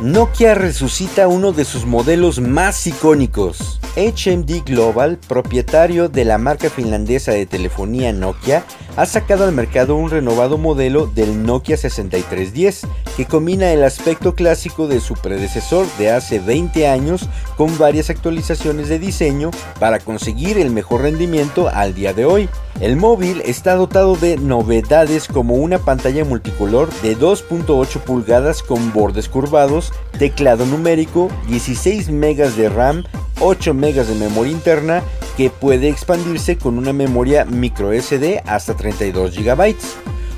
Nokia 0.00 0.54
resucita 0.54 1.28
uno 1.28 1.52
de 1.52 1.66
sus 1.66 1.84
modelos 1.84 2.40
más 2.40 2.86
icónicos. 2.86 3.78
HMD 3.96 4.64
Global, 4.64 5.18
propietario 5.28 6.08
de 6.08 6.24
la 6.24 6.38
marca 6.38 6.70
finlandesa 6.70 7.32
de 7.32 7.44
telefonía 7.44 8.10
Nokia, 8.14 8.64
ha 8.96 9.06
sacado 9.06 9.44
al 9.44 9.52
mercado 9.52 9.96
un 9.96 10.10
renovado 10.10 10.58
modelo 10.58 11.06
del 11.06 11.44
Nokia 11.44 11.76
6310 11.76 12.86
que 13.16 13.26
combina 13.26 13.72
el 13.72 13.84
aspecto 13.84 14.34
clásico 14.34 14.88
de 14.88 15.00
su 15.00 15.14
predecesor 15.14 15.86
de 15.98 16.10
hace 16.10 16.38
20 16.38 16.88
años 16.88 17.28
con 17.56 17.76
varias 17.78 18.10
actualizaciones 18.10 18.88
de 18.88 18.98
diseño 18.98 19.50
para 19.78 19.98
conseguir 19.98 20.58
el 20.58 20.70
mejor 20.70 21.02
rendimiento 21.02 21.68
al 21.68 21.94
día 21.94 22.12
de 22.12 22.24
hoy. 22.24 22.48
El 22.80 22.96
móvil 22.96 23.42
está 23.44 23.74
dotado 23.74 24.16
de 24.16 24.36
novedades 24.36 25.28
como 25.28 25.54
una 25.54 25.78
pantalla 25.78 26.24
multicolor 26.24 26.90
de 27.02 27.16
2.8 27.16 28.00
pulgadas 28.00 28.62
con 28.62 28.92
bordes 28.92 29.28
curvados, 29.28 29.92
teclado 30.18 30.64
numérico, 30.66 31.28
16 31.48 32.10
megas 32.10 32.56
de 32.56 32.68
RAM, 32.68 33.04
8 33.40 33.74
megas 33.74 34.08
de 34.08 34.14
memoria 34.14 34.52
interna 34.52 35.02
que 35.36 35.50
puede 35.50 35.88
expandirse 35.88 36.56
con 36.56 36.78
una 36.78 36.92
memoria 36.92 37.44
micro 37.44 37.92
SD 37.92 38.42
hasta 38.46 38.76
32 38.76 39.36
GB, 39.36 39.76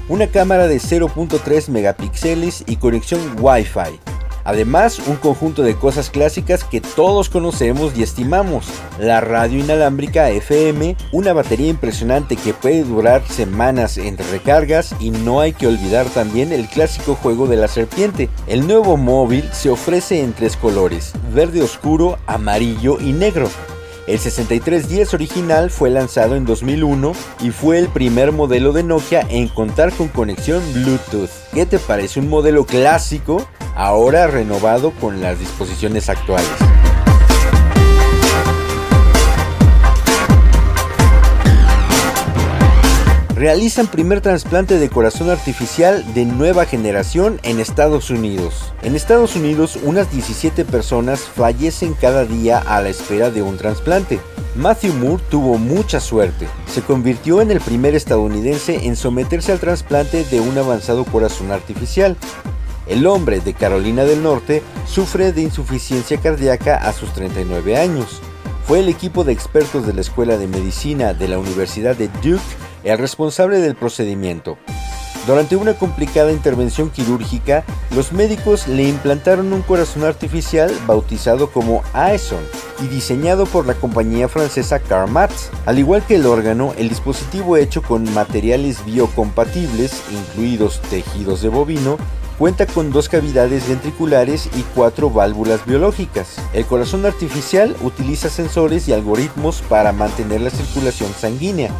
una 0.09 0.26
cámara 0.26 0.68
de 0.68 0.76
0.3 0.76 1.68
megapíxeles 1.68 2.64
y 2.66 2.76
conexión 2.76 3.20
Wi-Fi. 3.38 4.00
Además, 4.44 5.00
un 5.07 5.16
conjunto 5.16 5.62
de 5.62 5.76
cosas 5.76 6.11
clásicas 6.11 6.64
que 6.64 6.81
todos 6.81 7.28
conocemos 7.28 7.96
y 7.96 8.02
estimamos. 8.02 8.66
La 8.98 9.20
radio 9.20 9.61
inalámbrica 9.61 10.31
FM, 10.31 10.96
una 11.12 11.33
batería 11.33 11.68
impresionante 11.68 12.37
que 12.37 12.52
puede 12.52 12.83
durar 12.83 13.26
semanas 13.28 13.98
entre 13.98 14.28
recargas 14.31 14.94
y 14.98 15.11
no 15.11 15.40
hay 15.40 15.52
que 15.52 15.68
olvidar 15.68 16.07
también 16.07 16.52
el 16.52 16.66
clásico 16.66 17.14
juego 17.14 17.46
de 17.46 17.57
la 17.57 17.68
serpiente. 17.68 18.28
El 18.46 18.66
nuevo 18.66 18.96
móvil 18.96 19.48
se 19.52 19.70
ofrece 19.70 20.22
en 20.22 20.33
tres 20.33 20.57
colores, 20.57 21.12
verde 21.33 21.62
oscuro, 21.62 22.18
amarillo 22.26 22.98
y 23.00 23.12
negro. 23.12 23.48
El 24.06 24.18
6310 24.18 25.14
original 25.14 25.70
fue 25.70 25.88
lanzado 25.88 26.34
en 26.34 26.44
2001 26.44 27.12
y 27.40 27.50
fue 27.50 27.78
el 27.78 27.88
primer 27.88 28.32
modelo 28.32 28.72
de 28.72 28.82
Nokia 28.82 29.24
en 29.30 29.46
contar 29.46 29.92
con 29.92 30.08
conexión 30.08 30.60
Bluetooth. 30.72 31.30
¿Qué 31.52 31.66
te 31.66 31.78
parece 31.78 32.18
un 32.18 32.28
modelo 32.28 32.66
clásico 32.66 33.46
ahora 33.76 34.26
renovado 34.26 34.90
con 34.90 35.20
las 35.20 35.38
disposiciones 35.38 36.08
actuales? 36.08 36.50
Realizan 43.42 43.88
primer 43.88 44.20
trasplante 44.20 44.78
de 44.78 44.88
corazón 44.88 45.28
artificial 45.28 46.05
de 46.14 46.24
nueva 46.24 46.64
generación 46.64 47.40
en 47.42 47.59
Estados 47.59 48.09
Unidos. 48.09 48.72
En 48.83 48.94
Estados 48.94 49.35
Unidos, 49.35 49.81
unas 49.83 50.12
17 50.12 50.64
personas 50.64 51.22
fallecen 51.22 51.94
cada 51.94 52.24
día 52.24 52.61
a 52.61 52.81
la 52.81 52.90
espera 52.90 53.33
de 53.33 53.42
un 53.42 53.57
trasplante. 53.57 54.20
Matthew 54.55 54.94
Moore 54.94 55.24
tuvo 55.28 55.59
mucha 55.59 55.98
suerte. 55.98 56.46
Se 56.72 56.83
convirtió 56.83 57.40
en 57.40 57.50
el 57.50 57.61
primer 57.61 57.96
estadounidense 57.96 58.87
en 58.87 58.94
someterse 58.94 59.50
al 59.50 59.59
trasplante 59.59 60.22
de 60.22 60.38
un 60.38 60.57
avanzado 60.57 61.05
corazón 61.05 61.50
artificial. 61.50 62.16
El 62.87 63.09
hombre 63.09 63.40
de 63.40 63.55
Carolina 63.55 64.05
del 64.05 64.22
Norte 64.22 64.62
sufre 64.87 65.33
de 65.33 65.42
insuficiencia 65.42 66.16
cardíaca 66.18 66.76
a 66.76 66.92
sus 66.92 67.12
39 67.12 67.76
años. 67.76 68.20
Fue 68.68 68.78
el 68.78 68.88
equipo 68.88 69.24
de 69.24 69.33
expertos 69.33 69.85
de 69.85 69.94
la 69.94 70.02
Escuela 70.02 70.37
de 70.37 70.46
Medicina 70.46 71.12
de 71.12 71.26
la 71.26 71.40
Universidad 71.40 71.96
de 71.96 72.07
Duke 72.22 72.38
el 72.85 72.99
responsable 72.99 73.59
del 73.59 73.75
procedimiento. 73.75 74.59
Durante 75.27 75.55
una 75.55 75.75
complicada 75.75 76.33
intervención 76.33 76.90
quirúrgica, 76.90 77.64
los 77.95 78.12
médicos 78.12 78.66
le 78.66 78.88
implantaron 78.88 79.53
un 79.53 79.62
corazón 79.62 80.03
artificial 80.03 80.77
bautizado 80.85 81.53
como 81.53 81.85
Aeson 81.92 82.42
y 82.83 82.88
diseñado 82.88 83.47
por 83.47 83.64
la 83.64 83.75
compañía 83.75 84.29
francesa 84.29 84.81
Carmat. 84.81 85.31
Al 85.64 85.79
igual 85.79 86.05
que 86.05 86.16
el 86.16 86.27
órgano, 86.27 86.75
el 86.77 86.88
dispositivo 86.88 87.57
hecho 87.57 87.83
con 87.83 88.12
materiales 88.12 88.85
biocompatibles, 88.85 90.03
incluidos 90.11 90.81
tejidos 90.90 91.40
de 91.40 91.51
bovino, 91.51 91.99
cuenta 92.37 92.66
con 92.66 92.90
dos 92.90 93.09
cavidades 93.09 93.68
ventriculares 93.68 94.49
y 94.57 94.62
cuatro 94.75 95.09
válvulas 95.09 95.64
biológicas. 95.64 96.35
El 96.53 96.66
corazón 96.66 97.07
artificial 97.07 97.77
utiliza 97.83 98.29
sensores 98.29 98.88
y 98.88 98.92
algoritmos 98.92 99.62
para 99.68 99.92
mantener 99.92 100.40
la 100.40 100.51
circulación 100.51 101.12
sanguínea, 101.12 101.71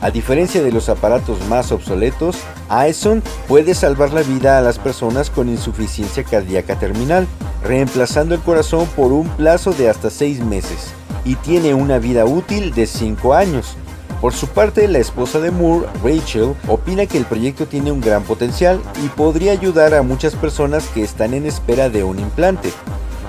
a 0.00 0.10
diferencia 0.10 0.62
de 0.62 0.72
los 0.72 0.88
aparatos 0.88 1.38
más 1.48 1.72
obsoletos, 1.72 2.36
Aeson 2.68 3.22
puede 3.48 3.74
salvar 3.74 4.12
la 4.12 4.22
vida 4.22 4.58
a 4.58 4.60
las 4.60 4.78
personas 4.78 5.30
con 5.30 5.48
insuficiencia 5.48 6.22
cardíaca 6.22 6.78
terminal, 6.78 7.26
reemplazando 7.62 8.34
el 8.34 8.40
corazón 8.40 8.86
por 8.94 9.12
un 9.12 9.28
plazo 9.28 9.72
de 9.72 9.88
hasta 9.88 10.10
6 10.10 10.40
meses, 10.44 10.92
y 11.24 11.34
tiene 11.36 11.74
una 11.74 11.98
vida 11.98 12.24
útil 12.26 12.74
de 12.74 12.86
5 12.86 13.34
años. 13.34 13.76
Por 14.20 14.32
su 14.32 14.48
parte, 14.48 14.88
la 14.88 14.98
esposa 14.98 15.40
de 15.40 15.50
Moore, 15.50 15.86
Rachel, 16.02 16.54
opina 16.68 17.06
que 17.06 17.18
el 17.18 17.26
proyecto 17.26 17.66
tiene 17.66 17.92
un 17.92 18.00
gran 18.00 18.22
potencial 18.22 18.80
y 19.04 19.08
podría 19.08 19.52
ayudar 19.52 19.94
a 19.94 20.02
muchas 20.02 20.34
personas 20.34 20.88
que 20.88 21.02
están 21.02 21.34
en 21.34 21.46
espera 21.46 21.90
de 21.90 22.02
un 22.02 22.18
implante. 22.18 22.70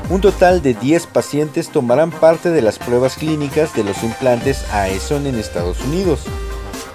Un 0.09 0.21
total 0.21 0.61
de 0.61 0.73
10 0.73 1.07
pacientes 1.07 1.69
tomarán 1.69 2.11
parte 2.11 2.51
de 2.51 2.61
las 2.61 2.79
pruebas 2.79 3.15
clínicas 3.15 3.75
de 3.75 3.83
los 3.83 4.01
implantes 4.03 4.63
Aeson 4.71 5.27
en 5.27 5.35
Estados 5.35 5.81
Unidos. 5.81 6.21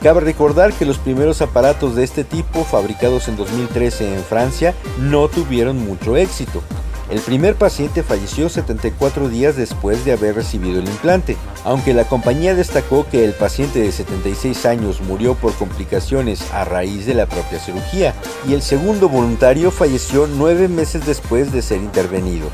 Cabe 0.02 0.18
recordar 0.20 0.72
que 0.72 0.84
los 0.84 0.98
primeros 0.98 1.42
aparatos 1.42 1.94
de 1.94 2.02
este 2.02 2.24
tipo, 2.24 2.64
fabricados 2.64 3.28
en 3.28 3.36
2013 3.36 4.14
en 4.14 4.24
Francia, 4.24 4.74
no 4.98 5.28
tuvieron 5.28 5.78
mucho 5.78 6.16
éxito. 6.16 6.60
El 7.08 7.20
primer 7.20 7.54
paciente 7.54 8.02
falleció 8.02 8.48
74 8.48 9.28
días 9.28 9.54
después 9.54 10.04
de 10.04 10.12
haber 10.12 10.34
recibido 10.34 10.80
el 10.80 10.88
implante, 10.88 11.36
aunque 11.64 11.94
la 11.94 12.04
compañía 12.04 12.56
destacó 12.56 13.06
que 13.08 13.24
el 13.24 13.32
paciente 13.32 13.78
de 13.78 13.92
76 13.92 14.66
años 14.66 15.00
murió 15.02 15.34
por 15.34 15.52
complicaciones 15.54 16.50
a 16.52 16.64
raíz 16.64 17.06
de 17.06 17.14
la 17.14 17.26
propia 17.26 17.60
cirugía, 17.60 18.12
y 18.48 18.54
el 18.54 18.62
segundo 18.62 19.08
voluntario 19.08 19.70
falleció 19.70 20.26
nueve 20.26 20.66
meses 20.66 21.06
después 21.06 21.52
de 21.52 21.62
ser 21.62 21.78
intervenido. 21.78 22.48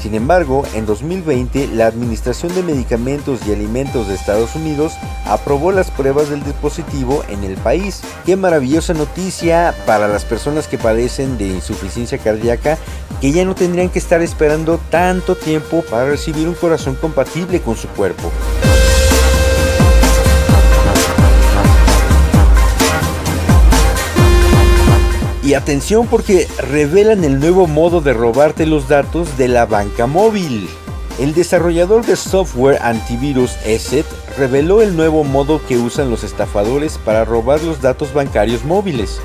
Sin 0.00 0.14
embargo, 0.14 0.62
en 0.74 0.86
2020, 0.86 1.68
la 1.74 1.86
Administración 1.86 2.54
de 2.54 2.62
Medicamentos 2.62 3.40
y 3.46 3.52
Alimentos 3.52 4.06
de 4.06 4.14
Estados 4.14 4.54
Unidos 4.54 4.92
aprobó 5.26 5.72
las 5.72 5.90
pruebas 5.90 6.30
del 6.30 6.44
dispositivo 6.44 7.24
en 7.28 7.42
el 7.42 7.56
país. 7.56 8.02
Qué 8.24 8.36
maravillosa 8.36 8.94
noticia 8.94 9.74
para 9.86 10.06
las 10.06 10.24
personas 10.24 10.68
que 10.68 10.78
padecen 10.78 11.36
de 11.36 11.48
insuficiencia 11.48 12.18
cardíaca, 12.18 12.78
que 13.20 13.32
ya 13.32 13.44
no 13.44 13.56
tendrían 13.56 13.88
que 13.88 13.98
estar 13.98 14.22
esperando 14.22 14.78
tanto 14.88 15.34
tiempo 15.34 15.82
para 15.90 16.08
recibir 16.08 16.46
un 16.46 16.54
corazón 16.54 16.94
compatible 16.94 17.60
con 17.60 17.76
su 17.76 17.88
cuerpo. 17.88 18.30
Y 25.48 25.54
atención 25.54 26.06
porque 26.06 26.46
revelan 26.58 27.24
el 27.24 27.40
nuevo 27.40 27.66
modo 27.66 28.02
de 28.02 28.12
robarte 28.12 28.66
los 28.66 28.86
datos 28.86 29.38
de 29.38 29.48
la 29.48 29.64
banca 29.64 30.06
móvil. 30.06 30.68
El 31.18 31.32
desarrollador 31.32 32.04
de 32.04 32.16
software 32.16 32.78
antivirus 32.82 33.56
ESET 33.64 34.04
reveló 34.36 34.82
el 34.82 34.94
nuevo 34.94 35.24
modo 35.24 35.64
que 35.66 35.78
usan 35.78 36.10
los 36.10 36.22
estafadores 36.22 36.98
para 36.98 37.24
robar 37.24 37.62
los 37.62 37.80
datos 37.80 38.12
bancarios 38.12 38.62
móviles. 38.66 39.22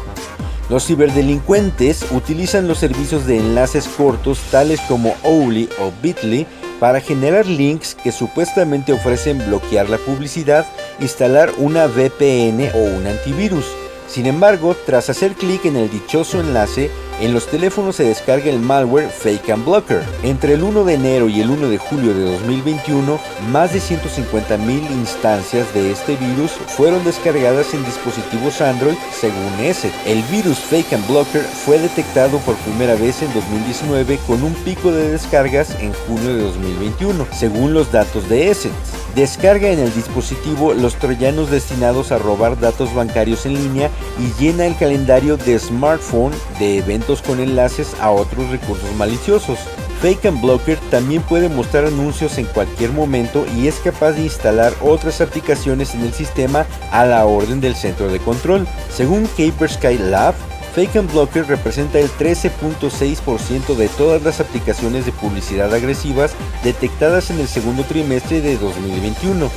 Los 0.69 0.87
ciberdelincuentes 0.87 2.05
utilizan 2.11 2.69
los 2.69 2.77
servicios 2.77 3.27
de 3.27 3.39
enlaces 3.39 3.85
cortos 3.89 4.39
tales 4.49 4.79
como 4.87 5.17
Owly 5.23 5.67
o 5.81 5.91
Bitly 6.01 6.47
para 6.79 7.01
generar 7.01 7.45
links 7.47 7.95
que 8.01 8.13
supuestamente 8.13 8.93
ofrecen 8.93 9.39
bloquear 9.39 9.89
la 9.89 9.97
publicidad, 9.97 10.65
instalar 11.01 11.51
una 11.57 11.87
VPN 11.87 12.71
o 12.75 12.77
un 12.77 13.07
antivirus. 13.07 13.65
Sin 14.13 14.27
embargo, 14.27 14.75
tras 14.85 15.09
hacer 15.09 15.33
clic 15.33 15.65
en 15.65 15.75
el 15.75 15.89
dichoso 15.89 16.39
enlace, 16.39 16.91
En 17.21 17.33
los 17.33 17.47
teléfonos 17.47 17.95
se 17.95 18.03
descarga 18.03 18.49
el 18.49 18.59
malware 18.59 19.09
Fake 19.09 19.49
and 19.51 19.63
Blocker. 19.63 20.03
Entre 20.23 20.53
el 20.53 20.63
1 20.63 20.83
de 20.83 20.93
enero 20.95 21.29
y 21.29 21.41
el 21.41 21.49
1 21.51 21.69
de 21.69 21.77
julio 21.77 22.13
de 22.13 22.23
2021, 22.23 23.19
más 23.51 23.71
de 23.71 23.79
150.000 23.79 24.91
instancias 24.91 25.73
de 25.73 25.91
este 25.91 26.15
virus 26.15 26.51
fueron 26.51 27.03
descargadas 27.05 27.73
en 27.73 27.85
dispositivos 27.85 28.59
Android 28.61 28.95
según 29.13 29.53
ese. 29.61 29.91
El 30.05 30.21
virus 30.23 30.57
Fake 30.59 30.93
and 30.93 31.07
Blocker 31.07 31.43
fue 31.43 31.77
detectado 31.77 32.39
por 32.39 32.55
primera 32.57 32.95
vez 32.95 33.21
en 33.21 33.33
2019 33.33 34.19
con 34.27 34.43
un 34.43 34.53
pico 34.53 34.91
de 34.91 35.11
descargas 35.11 35.75
en 35.79 35.93
junio 35.93 36.35
de 36.35 36.41
2021, 36.41 37.27
según 37.31 37.73
los 37.73 37.91
datos 37.91 38.27
de 38.27 38.49
Essence. 38.49 38.75
Descarga 39.15 39.69
en 39.69 39.77
el 39.77 39.93
dispositivo 39.93 40.73
los 40.73 40.95
troyanos 40.95 41.51
destinados 41.51 42.11
a 42.11 42.17
robar 42.17 42.59
datos 42.59 42.95
bancarios 42.95 43.45
en 43.45 43.53
línea 43.53 43.91
y 44.19 44.41
llena 44.41 44.65
el 44.65 44.75
calendario 44.75 45.37
de 45.37 45.59
smartphone 45.59 46.33
de 46.57 46.79
eventos 46.79 47.02
con 47.21 47.39
enlaces 47.39 47.95
a 47.99 48.11
otros 48.11 48.49
recursos 48.49 48.93
maliciosos. 48.95 49.59
Fake 50.01 50.25
and 50.25 50.41
Blocker 50.41 50.77
también 50.89 51.21
puede 51.21 51.49
mostrar 51.49 51.85
anuncios 51.85 52.37
en 52.37 52.45
cualquier 52.45 52.91
momento 52.91 53.45
y 53.57 53.67
es 53.67 53.75
capaz 53.75 54.13
de 54.13 54.23
instalar 54.23 54.73
otras 54.81 55.21
aplicaciones 55.21 55.93
en 55.93 56.01
el 56.01 56.13
sistema 56.13 56.65
a 56.91 57.05
la 57.05 57.25
orden 57.25 57.61
del 57.61 57.75
centro 57.75 58.09
de 58.09 58.19
control. 58.19 58.67
Según 58.89 59.27
Sky 59.27 59.97
Lab, 59.97 60.33
Fake 60.75 60.95
and 60.95 61.11
Blocker 61.11 61.45
representa 61.45 61.99
el 61.99 62.09
13.6% 62.09 63.75
de 63.75 63.87
todas 63.89 64.23
las 64.23 64.39
aplicaciones 64.39 65.05
de 65.05 65.11
publicidad 65.11 65.73
agresivas 65.73 66.33
detectadas 66.63 67.29
en 67.29 67.39
el 67.39 67.47
segundo 67.47 67.83
trimestre 67.83 68.41
de 68.41 68.57
2021. 68.57 69.49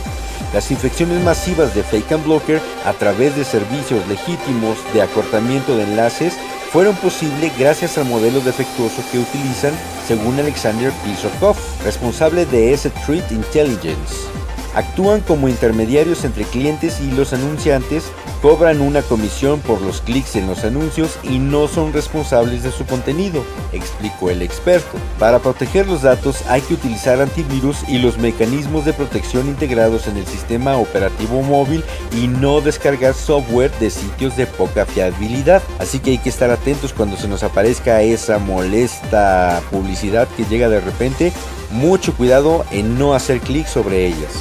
Las 0.52 0.70
infecciones 0.70 1.22
masivas 1.22 1.74
de 1.74 1.82
Fake 1.82 2.12
and 2.12 2.24
Blocker 2.24 2.60
a 2.84 2.92
través 2.92 3.34
de 3.34 3.44
servicios 3.44 4.06
legítimos 4.08 4.78
de 4.94 5.02
acortamiento 5.02 5.76
de 5.76 5.84
enlaces 5.84 6.34
fueron 6.76 6.94
posibles 6.96 7.58
gracias 7.58 7.96
al 7.96 8.04
modelo 8.04 8.38
defectuoso 8.38 9.02
que 9.10 9.18
utilizan, 9.18 9.72
según 10.06 10.38
Alexander 10.38 10.92
Pisokov, 11.02 11.56
responsable 11.82 12.44
de 12.44 12.74
S 12.74 12.90
Threat 13.06 13.32
Intelligence. 13.32 14.45
Actúan 14.76 15.22
como 15.22 15.48
intermediarios 15.48 16.24
entre 16.24 16.44
clientes 16.44 17.00
y 17.00 17.10
los 17.10 17.32
anunciantes, 17.32 18.04
cobran 18.42 18.82
una 18.82 19.00
comisión 19.00 19.60
por 19.60 19.80
los 19.80 20.02
clics 20.02 20.36
en 20.36 20.46
los 20.46 20.64
anuncios 20.64 21.18
y 21.22 21.38
no 21.38 21.66
son 21.66 21.94
responsables 21.94 22.62
de 22.62 22.70
su 22.70 22.84
contenido, 22.84 23.42
explicó 23.72 24.28
el 24.28 24.42
experto. 24.42 24.98
Para 25.18 25.38
proteger 25.38 25.86
los 25.86 26.02
datos 26.02 26.42
hay 26.48 26.60
que 26.60 26.74
utilizar 26.74 27.22
antivirus 27.22 27.88
y 27.88 27.98
los 27.98 28.18
mecanismos 28.18 28.84
de 28.84 28.92
protección 28.92 29.48
integrados 29.48 30.08
en 30.08 30.18
el 30.18 30.26
sistema 30.26 30.76
operativo 30.76 31.40
móvil 31.40 31.82
y 32.12 32.28
no 32.28 32.60
descargar 32.60 33.14
software 33.14 33.72
de 33.80 33.88
sitios 33.88 34.36
de 34.36 34.46
poca 34.46 34.84
fiabilidad. 34.84 35.62
Así 35.78 36.00
que 36.00 36.10
hay 36.10 36.18
que 36.18 36.28
estar 36.28 36.50
atentos 36.50 36.92
cuando 36.92 37.16
se 37.16 37.28
nos 37.28 37.42
aparezca 37.42 38.02
esa 38.02 38.38
molesta 38.38 39.62
publicidad 39.70 40.28
que 40.36 40.44
llega 40.44 40.68
de 40.68 40.82
repente. 40.82 41.32
Mucho 41.70 42.14
cuidado 42.14 42.64
en 42.70 42.98
no 42.98 43.14
hacer 43.14 43.40
clic 43.40 43.66
sobre 43.66 44.06
ellas. 44.06 44.32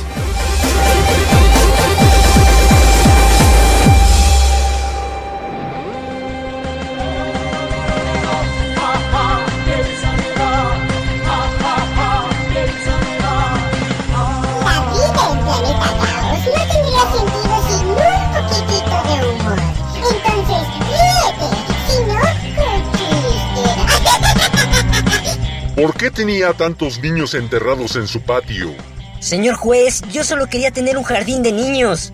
¿Por 25.95 26.01
qué 26.01 26.11
tenía 26.11 26.51
tantos 26.51 26.99
niños 26.99 27.35
enterrados 27.35 27.95
en 27.95 28.05
su 28.05 28.19
patio? 28.19 28.75
Señor 29.21 29.55
juez, 29.55 30.01
yo 30.11 30.25
solo 30.25 30.47
quería 30.47 30.69
tener 30.69 30.97
un 30.97 31.05
jardín 31.05 31.41
de 31.41 31.53
niños. 31.53 32.11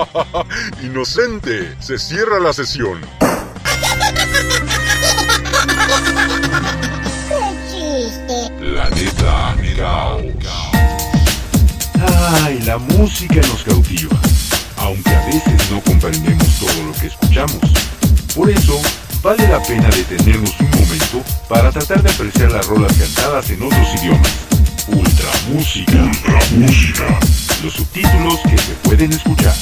Inocente, 0.80 1.74
se 1.80 1.98
cierra 1.98 2.38
la 2.38 2.52
sesión. 2.52 3.00
La 8.60 8.88
neta 8.90 9.56
Ay, 12.44 12.60
la 12.60 12.78
música 12.78 13.40
nos 13.48 13.64
cautiva, 13.64 14.20
aunque 14.76 15.10
a 15.10 15.26
veces 15.26 15.70
no 15.72 15.80
comprendemos 15.80 16.60
todo 16.60 16.84
lo 16.84 16.92
que 16.92 17.08
escuchamos. 17.08 17.60
Por 18.36 18.50
eso, 18.50 18.80
vale 19.22 19.46
la 19.48 19.62
pena 19.62 19.88
detenernos 19.88 20.58
un 20.60 20.70
momento 20.70 21.22
para 21.48 21.70
tratar 21.70 22.02
de 22.02 22.10
apreciar 22.10 22.52
las 22.52 22.66
rolas 22.66 22.92
cantadas 22.96 23.50
en 23.50 23.62
otros 23.62 23.94
idiomas. 24.00 24.32
Ultra 24.88 25.30
música. 25.52 25.92
Ultra 25.92 26.40
música. 26.56 27.18
Los 27.62 27.74
subtítulos 27.74 28.38
que 28.48 28.58
se 28.58 28.72
pueden 28.82 29.12
escuchar. 29.12 29.54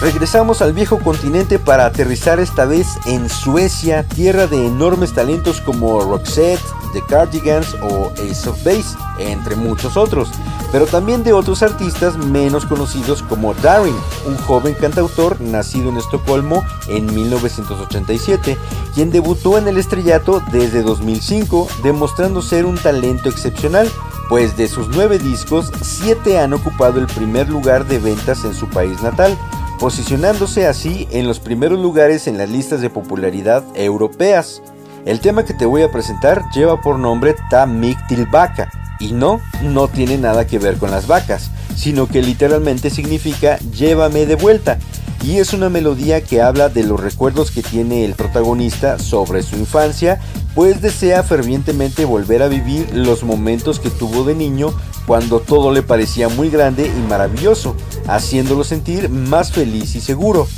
Regresamos 0.00 0.62
al 0.62 0.72
viejo 0.72 0.98
continente 0.98 1.60
para 1.60 1.86
aterrizar 1.86 2.40
esta 2.40 2.64
vez 2.64 2.88
en 3.06 3.28
Suecia, 3.28 4.02
tierra 4.02 4.48
de 4.48 4.66
enormes 4.66 5.12
talentos 5.12 5.60
como 5.60 6.00
Roxette, 6.00 6.60
The 6.92 7.02
Cardigans 7.08 7.74
o 7.82 8.12
Ace 8.14 8.48
of 8.48 8.64
Base, 8.64 8.96
entre 9.20 9.54
muchos 9.54 9.96
otros, 9.96 10.28
pero 10.72 10.86
también 10.86 11.22
de 11.22 11.34
otros 11.34 11.62
artistas 11.62 12.16
menos 12.16 12.64
conocidos 12.64 13.22
como 13.22 13.52
Darin, 13.52 13.94
un 14.26 14.36
joven 14.38 14.74
cantautor 14.74 15.38
nacido 15.40 15.90
en 15.90 15.98
Estocolmo 15.98 16.64
en 16.88 17.14
1987, 17.14 18.56
quien 18.94 19.10
debutó 19.10 19.58
en 19.58 19.68
el 19.68 19.76
estrellato 19.76 20.42
desde 20.50 20.82
2005, 20.82 21.68
demostrando 21.82 22.40
ser 22.40 22.64
un 22.64 22.78
talento 22.78 23.28
excepcional 23.28 23.88
pues 24.30 24.56
de 24.56 24.66
sus 24.66 24.88
nueve 24.88 25.18
discos, 25.18 25.70
siete 25.82 26.38
han 26.38 26.54
ocupado 26.54 26.98
el 27.00 27.06
primer 27.06 27.50
lugar 27.50 27.86
de 27.86 27.98
ventas 27.98 28.46
en 28.46 28.54
su 28.54 28.66
país 28.66 29.02
natal, 29.02 29.36
posicionándose 29.78 30.66
así 30.66 31.06
en 31.10 31.26
los 31.26 31.38
primeros 31.38 31.78
lugares 31.78 32.26
en 32.26 32.38
las 32.38 32.48
listas 32.48 32.80
de 32.80 32.88
popularidad 32.88 33.62
europeas. 33.74 34.62
El 35.04 35.20
tema 35.20 35.44
que 35.44 35.52
te 35.52 35.66
voy 35.66 35.82
a 35.82 35.92
presentar 35.92 36.44
lleva 36.54 36.80
por 36.80 36.98
nombre 36.98 37.36
Tamik 37.50 37.98
Vaca 38.30 38.70
y 39.02 39.12
no, 39.12 39.40
no 39.62 39.88
tiene 39.88 40.16
nada 40.16 40.46
que 40.46 40.58
ver 40.58 40.76
con 40.76 40.90
las 40.90 41.06
vacas, 41.06 41.50
sino 41.74 42.06
que 42.06 42.22
literalmente 42.22 42.90
significa 42.90 43.58
llévame 43.58 44.26
de 44.26 44.36
vuelta 44.36 44.78
y 45.24 45.38
es 45.38 45.52
una 45.52 45.68
melodía 45.68 46.22
que 46.22 46.42
habla 46.42 46.68
de 46.68 46.82
los 46.82 46.98
recuerdos 46.98 47.50
que 47.50 47.62
tiene 47.62 48.04
el 48.04 48.14
protagonista 48.14 48.98
sobre 48.98 49.42
su 49.42 49.56
infancia, 49.56 50.20
pues 50.54 50.82
desea 50.82 51.22
fervientemente 51.22 52.04
volver 52.04 52.42
a 52.42 52.48
vivir 52.48 52.92
los 52.92 53.22
momentos 53.22 53.78
que 53.78 53.90
tuvo 53.90 54.24
de 54.24 54.34
niño 54.34 54.72
cuando 55.06 55.40
todo 55.40 55.72
le 55.72 55.82
parecía 55.82 56.28
muy 56.28 56.50
grande 56.50 56.86
y 56.86 57.08
maravilloso, 57.08 57.76
haciéndolo 58.08 58.64
sentir 58.64 59.10
más 59.10 59.52
feliz 59.52 59.94
y 59.94 60.00
seguro. 60.00 60.48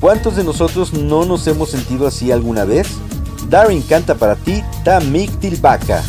¿Cuántos 0.00 0.36
de 0.36 0.44
nosotros 0.44 0.92
no 0.92 1.24
nos 1.24 1.46
hemos 1.46 1.70
sentido 1.70 2.06
así 2.06 2.30
alguna 2.30 2.64
vez? 2.64 2.88
Darin 3.48 3.82
canta 3.82 4.14
para 4.14 4.36
ti 4.36 4.62
Tamik 4.84 5.40
Tilbaka. 5.40 6.02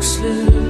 looks. 0.00 0.69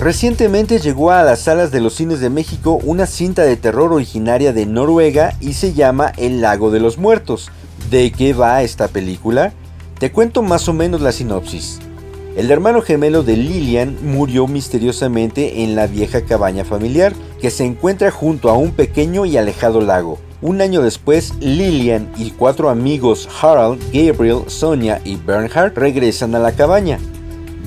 Recientemente 0.00 0.78
llegó 0.78 1.10
a 1.10 1.24
las 1.24 1.40
salas 1.40 1.72
de 1.72 1.80
los 1.80 1.94
cines 1.94 2.20
de 2.20 2.30
México 2.30 2.78
una 2.84 3.04
cinta 3.04 3.42
de 3.42 3.56
terror 3.56 3.92
originaria 3.92 4.52
de 4.52 4.64
Noruega 4.64 5.36
y 5.40 5.54
se 5.54 5.72
llama 5.72 6.12
El 6.16 6.40
lago 6.40 6.70
de 6.70 6.78
los 6.78 6.98
muertos. 6.98 7.50
¿De 7.90 8.12
qué 8.12 8.32
va 8.32 8.62
esta 8.62 8.86
película? 8.86 9.52
Te 9.98 10.12
cuento 10.12 10.42
más 10.42 10.68
o 10.68 10.72
menos 10.72 11.00
la 11.00 11.10
sinopsis. 11.10 11.80
El 12.36 12.52
hermano 12.52 12.80
gemelo 12.80 13.24
de 13.24 13.36
Lillian 13.36 13.98
murió 14.00 14.46
misteriosamente 14.46 15.64
en 15.64 15.74
la 15.74 15.88
vieja 15.88 16.20
cabaña 16.20 16.64
familiar 16.64 17.12
que 17.40 17.50
se 17.50 17.64
encuentra 17.64 18.12
junto 18.12 18.50
a 18.50 18.52
un 18.52 18.70
pequeño 18.70 19.26
y 19.26 19.36
alejado 19.36 19.80
lago. 19.80 20.20
Un 20.40 20.60
año 20.60 20.80
después, 20.80 21.34
Lillian 21.40 22.08
y 22.16 22.30
cuatro 22.30 22.70
amigos 22.70 23.28
Harald, 23.42 23.82
Gabriel, 23.92 24.42
Sonia 24.46 25.00
y 25.04 25.16
Bernhard 25.16 25.72
regresan 25.74 26.36
a 26.36 26.38
la 26.38 26.52
cabaña. 26.52 27.00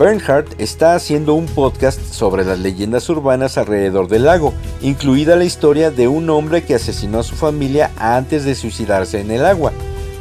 Bernhard 0.01 0.47
está 0.57 0.95
haciendo 0.95 1.35
un 1.35 1.45
podcast 1.45 2.01
sobre 2.11 2.43
las 2.43 2.57
leyendas 2.57 3.07
urbanas 3.07 3.59
alrededor 3.59 4.07
del 4.07 4.25
lago, 4.25 4.51
incluida 4.81 5.35
la 5.35 5.43
historia 5.43 5.91
de 5.91 6.07
un 6.07 6.27
hombre 6.31 6.63
que 6.63 6.73
asesinó 6.73 7.19
a 7.19 7.23
su 7.23 7.35
familia 7.35 7.91
antes 7.97 8.43
de 8.43 8.55
suicidarse 8.55 9.19
en 9.19 9.29
el 9.29 9.45
agua. 9.45 9.71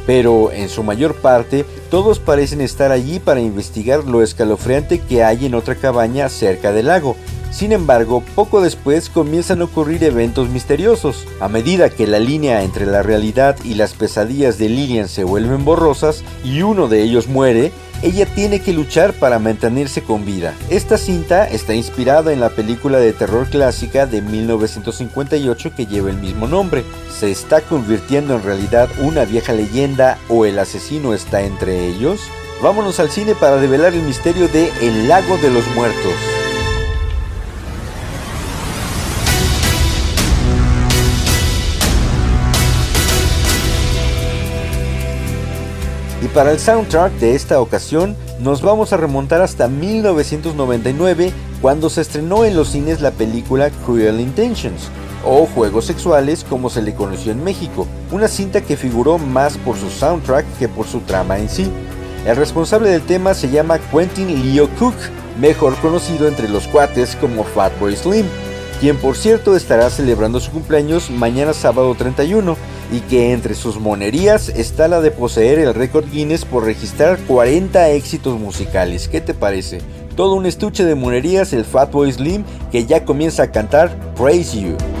Pero 0.05 0.51
en 0.51 0.69
su 0.69 0.83
mayor 0.83 1.15
parte, 1.15 1.65
todos 1.89 2.19
parecen 2.19 2.61
estar 2.61 2.91
allí 2.91 3.17
para 3.17 3.41
investigar 3.41 4.03
lo 4.03 4.21
escalofriante 4.21 4.99
que 4.99 5.23
hay 5.23 5.47
en 5.47 5.55
otra 5.55 5.73
cabaña 5.73 6.29
cerca 6.29 6.71
del 6.71 6.85
lago. 6.85 7.15
Sin 7.49 7.71
embargo, 7.71 8.23
poco 8.35 8.61
después 8.61 9.09
comienzan 9.09 9.61
a 9.61 9.65
ocurrir 9.65 10.03
eventos 10.03 10.47
misteriosos. 10.49 11.25
A 11.39 11.47
medida 11.47 11.89
que 11.89 12.05
la 12.05 12.19
línea 12.19 12.63
entre 12.63 12.85
la 12.85 13.01
realidad 13.01 13.57
y 13.63 13.73
las 13.73 13.93
pesadillas 13.93 14.59
de 14.59 14.69
Lillian 14.69 15.09
se 15.09 15.23
vuelven 15.23 15.65
borrosas 15.65 16.23
y 16.43 16.61
uno 16.61 16.87
de 16.87 17.01
ellos 17.01 17.27
muere, 17.27 17.71
ella 18.03 18.25
tiene 18.25 18.61
que 18.61 18.73
luchar 18.73 19.13
para 19.13 19.39
mantenerse 19.39 20.03
con 20.03 20.25
vida. 20.25 20.53
Esta 20.69 20.97
cinta 20.97 21.47
está 21.47 21.73
inspirada 21.73 22.33
en 22.33 22.39
la 22.39 22.49
película 22.49 22.99
de 22.99 23.13
terror 23.13 23.47
clásica 23.47 24.05
de 24.05 24.21
1958 24.21 25.75
que 25.75 25.85
lleva 25.85 26.09
el 26.09 26.17
mismo 26.17 26.47
nombre. 26.47 26.83
¿Se 27.11 27.31
está 27.31 27.61
convirtiendo 27.61 28.35
en 28.35 28.43
realidad 28.43 28.89
una 28.99 29.25
vieja 29.25 29.53
leyenda 29.53 30.17
o 30.29 30.45
el 30.45 30.57
asesino 30.59 31.13
está 31.13 31.41
entre 31.41 31.87
ellos? 31.87 32.21
Vámonos 32.61 32.99
al 32.99 33.09
cine 33.09 33.35
para 33.35 33.57
develar 33.57 33.93
el 33.93 34.03
misterio 34.03 34.47
de 34.47 34.71
El 34.81 35.07
lago 35.07 35.37
de 35.37 35.49
los 35.49 35.67
muertos. 35.75 36.40
Para 46.33 46.51
el 46.51 46.59
soundtrack 46.59 47.13
de 47.13 47.35
esta 47.35 47.59
ocasión 47.59 48.15
nos 48.39 48.61
vamos 48.61 48.93
a 48.93 48.97
remontar 48.97 49.41
hasta 49.41 49.67
1999 49.67 51.33
cuando 51.61 51.89
se 51.89 52.01
estrenó 52.01 52.45
en 52.45 52.55
los 52.55 52.69
cines 52.69 53.01
la 53.01 53.11
película 53.11 53.69
Cruel 53.85 54.19
Intentions 54.19 54.89
o 55.25 55.45
Juegos 55.45 55.85
Sexuales 55.85 56.45
como 56.47 56.69
se 56.69 56.81
le 56.81 56.93
conoció 56.93 57.33
en 57.33 57.43
México, 57.43 57.85
una 58.11 58.27
cinta 58.27 58.61
que 58.61 58.77
figuró 58.77 59.17
más 59.17 59.57
por 59.57 59.77
su 59.77 59.89
soundtrack 59.89 60.45
que 60.57 60.69
por 60.69 60.87
su 60.87 61.01
trama 61.01 61.37
en 61.37 61.49
sí. 61.49 61.69
El 62.25 62.37
responsable 62.37 62.89
del 62.89 63.01
tema 63.01 63.33
se 63.33 63.49
llama 63.49 63.79
Quentin 63.91 64.53
Leo 64.53 64.69
Cook, 64.79 64.95
mejor 65.39 65.75
conocido 65.77 66.27
entre 66.27 66.47
los 66.47 66.67
cuates 66.67 67.15
como 67.17 67.43
Fatboy 67.43 67.95
Slim, 67.95 68.25
quien 68.79 68.97
por 68.97 69.15
cierto 69.15 69.55
estará 69.55 69.89
celebrando 69.89 70.39
su 70.39 70.51
cumpleaños 70.51 71.09
mañana 71.09 71.53
sábado 71.53 71.93
31 71.93 72.55
y 72.91 72.99
que 72.99 73.31
entre 73.31 73.55
sus 73.55 73.79
monerías 73.79 74.49
está 74.49 74.87
la 74.87 75.01
de 75.01 75.11
poseer 75.11 75.59
el 75.59 75.73
récord 75.73 76.05
Guinness 76.11 76.45
por 76.45 76.65
registrar 76.65 77.17
40 77.27 77.89
éxitos 77.91 78.39
musicales. 78.39 79.07
¿Qué 79.07 79.21
te 79.21 79.33
parece? 79.33 79.79
Todo 80.15 80.35
un 80.35 80.45
estuche 80.45 80.83
de 80.83 80.95
monerías 80.95 81.53
el 81.53 81.63
Fatboy 81.65 82.11
Slim 82.11 82.43
que 82.71 82.85
ya 82.85 83.05
comienza 83.05 83.43
a 83.43 83.51
cantar 83.51 84.13
Praise 84.15 84.59
You. 84.59 85.00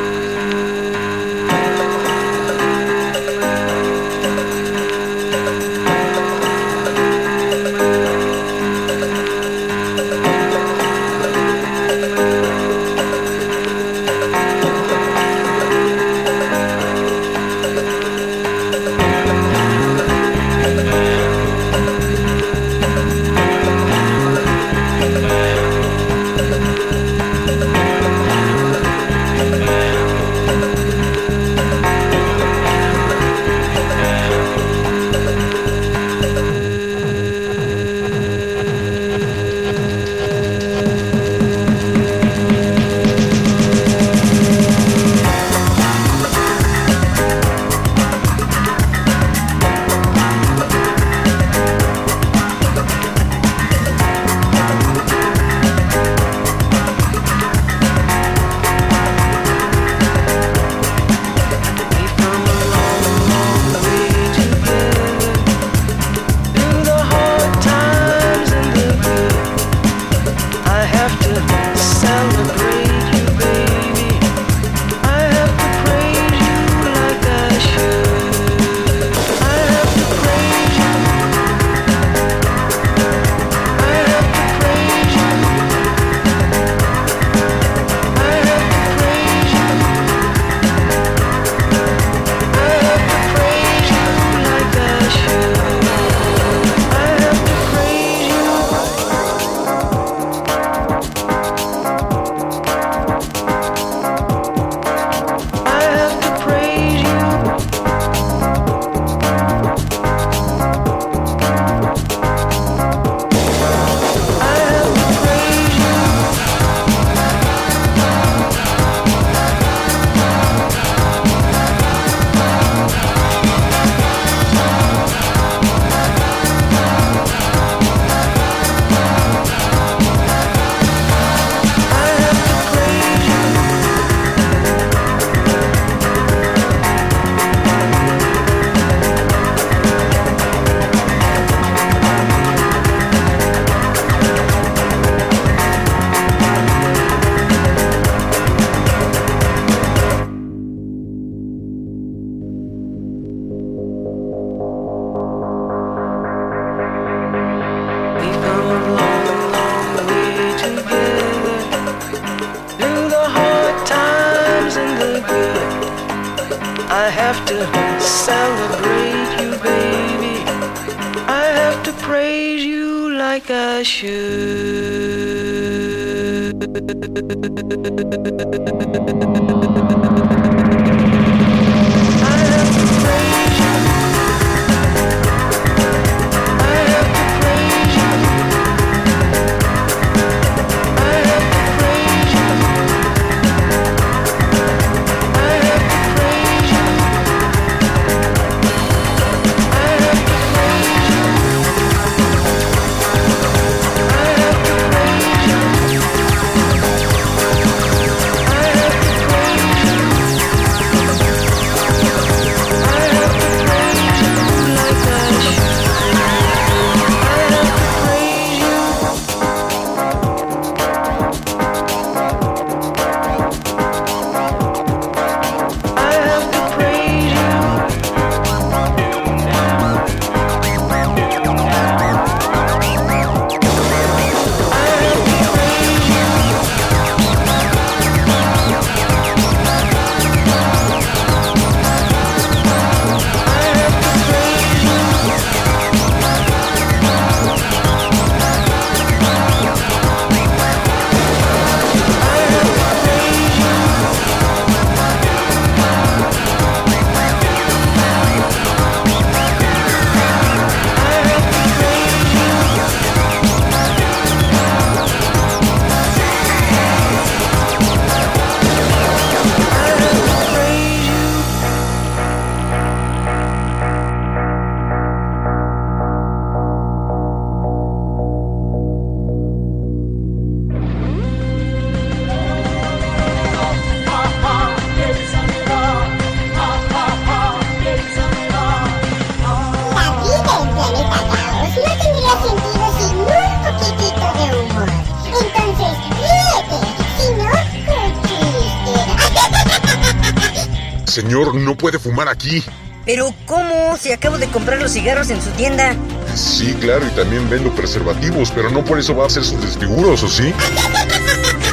Señor 301.21 301.53
no 301.55 301.75
puede 301.75 301.99
fumar 301.99 302.27
aquí. 302.27 302.63
Pero 303.05 303.33
¿cómo? 303.45 303.97
Si 303.97 304.11
acabo 304.11 304.37
de 304.37 304.47
comprar 304.47 304.81
los 304.81 304.91
cigarros 304.91 305.29
en 305.29 305.41
su 305.41 305.49
tienda. 305.51 305.95
Sí, 306.35 306.73
claro, 306.79 307.05
y 307.05 307.11
también 307.11 307.49
vendo 307.49 307.73
preservativos, 307.75 308.51
pero 308.51 308.69
no 308.69 308.83
por 308.83 308.99
eso 308.99 309.15
va 309.15 309.23
a 309.23 309.27
hacer 309.27 309.43
sus 309.43 309.61
desfiguros, 309.61 310.23
¿o 310.23 310.27
sí? 310.27 310.53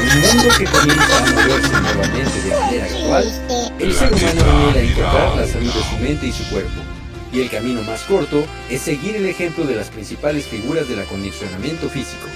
Un 0.01 0.21
mundo 0.21 0.55
que 0.57 0.65
comienza 0.65 1.17
a 1.17 1.21
moverse 1.21 1.81
nuevamente 1.81 2.43
de 2.43 2.51
manera 2.57 2.85
actual, 2.87 3.77
el 3.79 3.95
ser 3.95 4.13
humano 4.13 4.51
anhela 4.51 4.81
encontrar 4.81 5.37
la 5.37 5.47
salud 5.47 5.73
de 5.73 5.83
su 5.83 5.97
mente 6.03 6.27
y 6.27 6.33
su 6.33 6.49
cuerpo. 6.51 6.81
Y 7.33 7.41
el 7.41 7.51
camino 7.51 7.83
más 7.83 8.01
corto 8.03 8.47
es 8.71 8.83
seguir 8.83 9.17
el 9.17 9.27
ejemplo 9.27 9.65
de 9.65 9.77
las 9.77 9.89
principales 9.89 10.47
figuras 10.47 10.89
del 10.89 11.01
acondicionamiento 11.01 11.89
físico. 11.91 12.27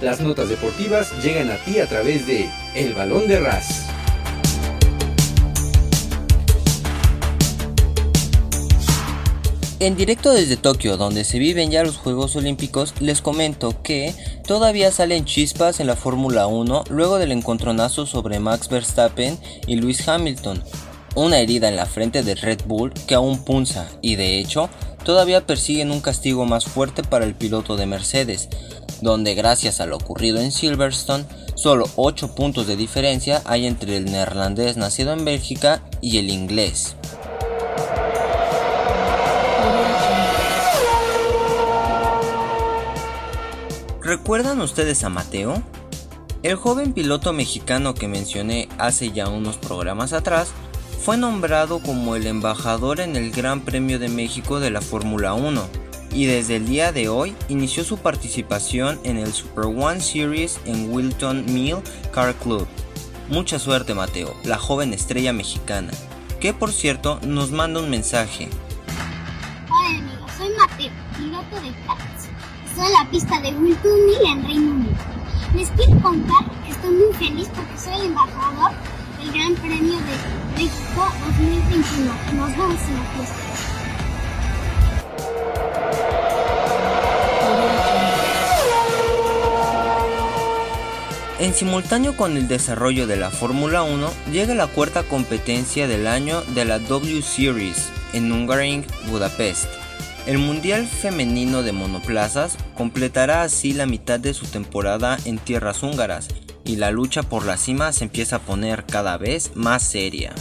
Las 0.00 0.20
notas 0.20 0.48
deportivas 0.48 1.12
llegan 1.22 1.50
a 1.50 1.56
ti 1.56 1.78
a 1.78 1.86
través 1.86 2.26
de 2.26 2.48
El 2.74 2.94
Balón 2.94 3.28
de 3.28 3.38
Ras. 3.38 3.86
En 9.80 9.96
directo 9.96 10.34
desde 10.34 10.58
Tokio, 10.58 10.98
donde 10.98 11.24
se 11.24 11.38
viven 11.38 11.70
ya 11.70 11.82
los 11.82 11.96
Juegos 11.96 12.36
Olímpicos, 12.36 12.92
les 13.00 13.22
comento 13.22 13.82
que 13.82 14.14
todavía 14.46 14.92
salen 14.92 15.24
chispas 15.24 15.80
en 15.80 15.86
la 15.86 15.96
Fórmula 15.96 16.46
1 16.48 16.84
luego 16.90 17.18
del 17.18 17.32
encontronazo 17.32 18.04
sobre 18.04 18.40
Max 18.40 18.68
Verstappen 18.68 19.38
y 19.66 19.76
Lewis 19.76 20.06
Hamilton. 20.06 20.62
Una 21.14 21.38
herida 21.38 21.70
en 21.70 21.76
la 21.76 21.86
frente 21.86 22.22
de 22.22 22.34
Red 22.34 22.60
Bull 22.66 22.92
que 22.92 23.14
aún 23.14 23.42
punza 23.42 23.88
y 24.02 24.16
de 24.16 24.38
hecho 24.38 24.68
todavía 25.02 25.46
persiguen 25.46 25.92
un 25.92 26.02
castigo 26.02 26.44
más 26.44 26.66
fuerte 26.66 27.02
para 27.02 27.24
el 27.24 27.34
piloto 27.34 27.76
de 27.76 27.86
Mercedes, 27.86 28.50
donde 29.00 29.34
gracias 29.34 29.80
a 29.80 29.86
lo 29.86 29.96
ocurrido 29.96 30.42
en 30.42 30.52
Silverstone, 30.52 31.24
solo 31.54 31.86
8 31.96 32.34
puntos 32.34 32.66
de 32.66 32.76
diferencia 32.76 33.40
hay 33.46 33.64
entre 33.64 33.96
el 33.96 34.04
neerlandés 34.04 34.76
nacido 34.76 35.14
en 35.14 35.24
Bélgica 35.24 35.82
y 36.02 36.18
el 36.18 36.28
inglés. 36.28 36.96
¿Recuerdan 44.10 44.60
ustedes 44.60 45.04
a 45.04 45.08
Mateo? 45.08 45.62
El 46.42 46.56
joven 46.56 46.94
piloto 46.94 47.32
mexicano 47.32 47.94
que 47.94 48.08
mencioné 48.08 48.68
hace 48.76 49.12
ya 49.12 49.28
unos 49.28 49.56
programas 49.56 50.12
atrás 50.12 50.48
fue 51.00 51.16
nombrado 51.16 51.78
como 51.78 52.16
el 52.16 52.26
embajador 52.26 52.98
en 52.98 53.14
el 53.14 53.30
Gran 53.30 53.60
Premio 53.60 54.00
de 54.00 54.08
México 54.08 54.58
de 54.58 54.70
la 54.70 54.80
Fórmula 54.80 55.34
1 55.34 55.62
y 56.12 56.26
desde 56.26 56.56
el 56.56 56.66
día 56.66 56.90
de 56.90 57.08
hoy 57.08 57.36
inició 57.48 57.84
su 57.84 57.98
participación 57.98 58.98
en 59.04 59.16
el 59.16 59.32
Super 59.32 59.66
One 59.66 60.00
Series 60.00 60.58
en 60.64 60.92
Wilton 60.92 61.44
Mill 61.46 61.76
Car 62.12 62.34
Club. 62.34 62.66
Mucha 63.28 63.60
suerte 63.60 63.94
Mateo, 63.94 64.34
la 64.42 64.58
joven 64.58 64.92
estrella 64.92 65.32
mexicana, 65.32 65.92
que 66.40 66.52
por 66.52 66.72
cierto 66.72 67.20
nos 67.24 67.52
manda 67.52 67.78
un 67.78 67.88
mensaje. 67.88 68.48
La 72.88 73.08
pista 73.10 73.38
de 73.40 73.52
Mill 73.52 73.76
en 74.26 74.42
Reino 74.42 74.72
Unido. 74.72 74.94
Les 75.54 75.68
quiero 75.70 76.00
contar 76.00 76.44
que 76.64 76.72
estoy 76.72 76.90
muy 76.90 77.12
feliz 77.12 77.48
porque 77.54 77.78
soy 77.78 77.92
el 77.92 78.06
embajador 78.06 78.72
del 79.18 79.32
Gran 79.32 79.54
Premio 79.54 79.98
de 79.98 80.16
México 80.56 81.12
2021. 81.26 82.12
Nos 82.34 82.50
vemos 82.56 82.80
en 82.88 82.94
la 82.94 83.04
fiesta. 83.14 83.50
En 91.38 91.54
simultáneo 91.54 92.16
con 92.16 92.36
el 92.36 92.48
desarrollo 92.48 93.06
de 93.06 93.16
la 93.16 93.30
Fórmula 93.30 93.82
1, 93.82 94.10
llega 94.32 94.54
la 94.54 94.66
cuarta 94.66 95.02
competencia 95.02 95.86
del 95.86 96.06
año 96.06 96.42
de 96.54 96.64
la 96.64 96.78
W 96.78 97.22
Series 97.22 97.90
en 98.14 98.32
Hungaroring, 98.32 98.86
Budapest. 99.08 99.79
El 100.26 100.38
Mundial 100.38 100.86
Femenino 100.86 101.62
de 101.62 101.72
Monoplazas 101.72 102.56
completará 102.76 103.42
así 103.42 103.72
la 103.72 103.86
mitad 103.86 104.20
de 104.20 104.34
su 104.34 104.46
temporada 104.46 105.18
en 105.24 105.38
tierras 105.38 105.82
húngaras 105.82 106.28
y 106.64 106.76
la 106.76 106.90
lucha 106.90 107.22
por 107.22 107.46
la 107.46 107.56
cima 107.56 107.92
se 107.92 108.04
empieza 108.04 108.36
a 108.36 108.40
poner 108.40 108.84
cada 108.84 109.16
vez 109.16 109.52
más 109.56 109.82
seria. 109.82 110.34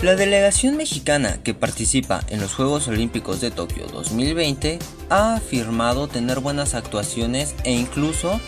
La 0.00 0.16
delegación 0.16 0.76
mexicana 0.76 1.38
que 1.42 1.54
participa 1.54 2.20
en 2.28 2.40
los 2.40 2.54
Juegos 2.54 2.88
Olímpicos 2.88 3.40
de 3.40 3.50
Tokio 3.50 3.86
2020 3.86 4.78
ha 5.08 5.34
afirmado 5.34 6.08
tener 6.08 6.40
buenas 6.40 6.74
actuaciones 6.74 7.54
e 7.64 7.72
incluso 7.72 8.38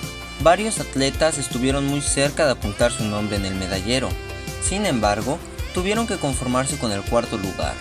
varios 0.43 0.81
atletas 0.81 1.39
estuvieron 1.39 1.87
muy 1.87 2.03
cerca 2.03 2.45
de 2.45 2.53
apuntar 2.53 2.93
su 2.93 3.05
nombre 3.05 3.37
en 3.37 3.47
el 3.47 3.55
medallero. 3.55 4.11
Sin 4.69 4.85
embargo, 4.85 5.39
tuvieron 5.75 6.09
que 6.09 6.17
conformarse 6.17 6.77
con 6.77 6.91
el 6.91 7.03
cuarto 7.03 7.39
lugar. 7.39 7.75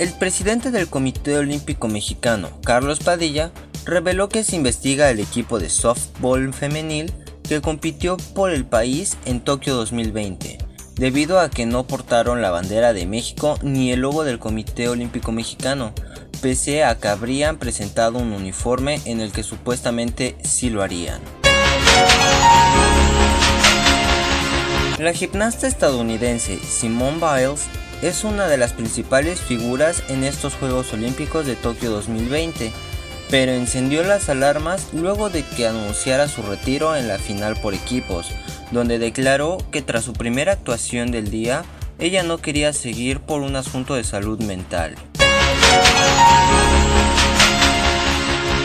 El 0.00 0.12
presidente 0.14 0.72
del 0.72 0.88
Comité 0.88 1.38
Olímpico 1.38 1.86
Mexicano, 1.86 2.48
Carlos 2.64 2.98
Padilla, 2.98 3.52
reveló 3.84 4.28
que 4.28 4.42
se 4.42 4.56
investiga 4.56 5.10
el 5.10 5.20
equipo 5.20 5.60
de 5.60 5.70
softball 5.70 6.52
femenil 6.52 7.12
que 7.48 7.60
compitió 7.60 8.16
por 8.34 8.50
el 8.50 8.64
país 8.64 9.16
en 9.26 9.40
Tokio 9.40 9.76
2020, 9.76 10.58
debido 10.96 11.38
a 11.38 11.50
que 11.50 11.66
no 11.66 11.86
portaron 11.86 12.42
la 12.42 12.50
bandera 12.50 12.92
de 12.92 13.06
México 13.06 13.60
ni 13.62 13.92
el 13.92 14.00
logo 14.00 14.24
del 14.24 14.40
Comité 14.40 14.88
Olímpico 14.88 15.30
Mexicano, 15.30 15.92
pese 16.40 16.82
a 16.82 16.98
que 16.98 17.06
habrían 17.06 17.58
presentado 17.58 18.18
un 18.18 18.32
uniforme 18.32 19.00
en 19.04 19.20
el 19.20 19.30
que 19.30 19.44
supuestamente 19.44 20.36
sí 20.42 20.68
lo 20.68 20.82
harían. 20.82 21.20
La 24.98 25.12
gimnasta 25.12 25.66
estadounidense 25.66 26.58
Simone 26.58 27.16
Biles 27.18 27.66
es 28.02 28.24
una 28.24 28.46
de 28.46 28.56
las 28.56 28.72
principales 28.72 29.40
figuras 29.40 30.02
en 30.08 30.22
estos 30.22 30.54
Juegos 30.54 30.92
Olímpicos 30.92 31.46
de 31.46 31.56
Tokio 31.56 31.90
2020, 31.90 32.72
pero 33.30 33.52
encendió 33.52 34.04
las 34.04 34.28
alarmas 34.28 34.88
luego 34.92 35.30
de 35.30 35.44
que 35.44 35.66
anunciara 35.66 36.28
su 36.28 36.42
retiro 36.42 36.94
en 36.94 37.08
la 37.08 37.18
final 37.18 37.56
por 37.56 37.74
equipos, 37.74 38.30
donde 38.70 38.98
declaró 38.98 39.58
que 39.70 39.82
tras 39.82 40.04
su 40.04 40.12
primera 40.12 40.52
actuación 40.52 41.10
del 41.10 41.30
día, 41.30 41.64
ella 41.98 42.22
no 42.22 42.38
quería 42.38 42.72
seguir 42.72 43.20
por 43.20 43.42
un 43.42 43.56
asunto 43.56 43.94
de 43.94 44.04
salud 44.04 44.40
mental. 44.42 44.94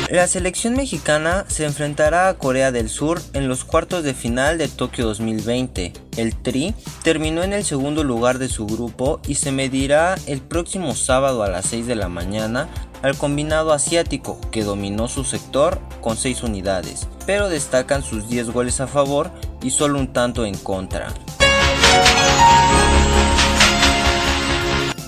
La 0.10 0.26
selección 0.26 0.74
mexicana 0.74 1.44
se 1.50 1.66
enfrentará 1.66 2.30
a 2.30 2.38
Corea 2.38 2.72
del 2.72 2.88
Sur 2.88 3.22
en 3.34 3.50
los 3.50 3.66
cuartos 3.66 4.06
de 4.06 4.14
final 4.14 4.58
de 4.58 4.70
Tokio 4.70 5.06
2020. 5.06 5.92
El 6.16 6.34
Tri 6.34 6.74
terminó 7.04 7.44
en 7.44 7.52
el 7.52 7.66
segundo 7.66 8.06
lugar 8.06 8.38
de 8.38 8.48
su 8.48 8.66
grupo 8.66 9.20
y 9.28 9.36
se 9.36 9.52
medirá 9.52 10.16
el 10.26 10.40
próximo 10.40 10.96
sábado 10.96 11.44
a 11.44 11.50
las 11.50 11.66
6 11.66 11.88
de 11.88 11.96
la 11.96 12.08
mañana 12.08 12.70
al 13.02 13.18
combinado 13.18 13.74
asiático 13.74 14.40
que 14.50 14.64
dominó 14.64 15.10
su 15.10 15.26
sector 15.26 15.78
con 16.00 16.16
6 16.16 16.42
unidades, 16.44 17.10
pero 17.26 17.50
destacan 17.50 18.02
sus 18.02 18.30
10 18.30 18.52
goles 18.52 18.80
a 18.80 18.88
favor 18.88 19.30
y 19.62 19.72
solo 19.72 20.00
un 20.00 20.14
tanto 20.14 20.46
en 20.46 20.56
contra. 20.56 21.14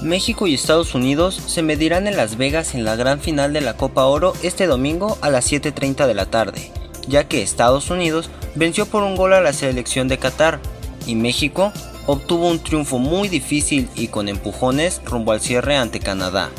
México 0.09 0.47
y 0.47 0.55
Estados 0.55 0.95
Unidos 0.95 1.35
se 1.35 1.61
medirán 1.61 2.07
en 2.07 2.17
Las 2.17 2.35
Vegas 2.35 2.73
en 2.73 2.83
la 2.83 2.95
gran 2.95 3.19
final 3.19 3.53
de 3.53 3.61
la 3.61 3.77
Copa 3.77 4.05
Oro 4.05 4.33
este 4.41 4.65
domingo 4.65 5.19
a 5.21 5.29
las 5.29 5.51
7.30 5.51 6.07
de 6.07 6.15
la 6.15 6.25
tarde, 6.25 6.71
ya 7.07 7.27
que 7.27 7.43
Estados 7.43 7.91
Unidos 7.91 8.31
venció 8.55 8.87
por 8.87 9.03
un 9.03 9.15
gol 9.15 9.33
a 9.33 9.41
la 9.41 9.53
selección 9.53 10.07
de 10.07 10.17
Qatar 10.17 10.59
y 11.05 11.13
México 11.13 11.71
obtuvo 12.07 12.47
un 12.47 12.57
triunfo 12.57 12.97
muy 12.97 13.29
difícil 13.29 13.87
y 13.95 14.07
con 14.07 14.29
empujones 14.29 14.99
rumbo 15.05 15.31
al 15.31 15.41
cierre 15.41 15.77
ante 15.77 15.99
Canadá, 15.99 16.49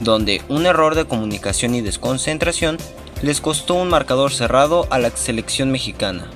donde 0.00 0.42
un 0.48 0.66
error 0.66 0.96
de 0.96 1.04
comunicación 1.04 1.76
y 1.76 1.82
desconcentración 1.82 2.78
les 3.22 3.40
costó 3.40 3.74
un 3.74 3.88
marcador 3.88 4.32
cerrado 4.32 4.88
a 4.90 4.98
la 4.98 5.10
selección 5.10 5.70
mexicana. 5.70 6.28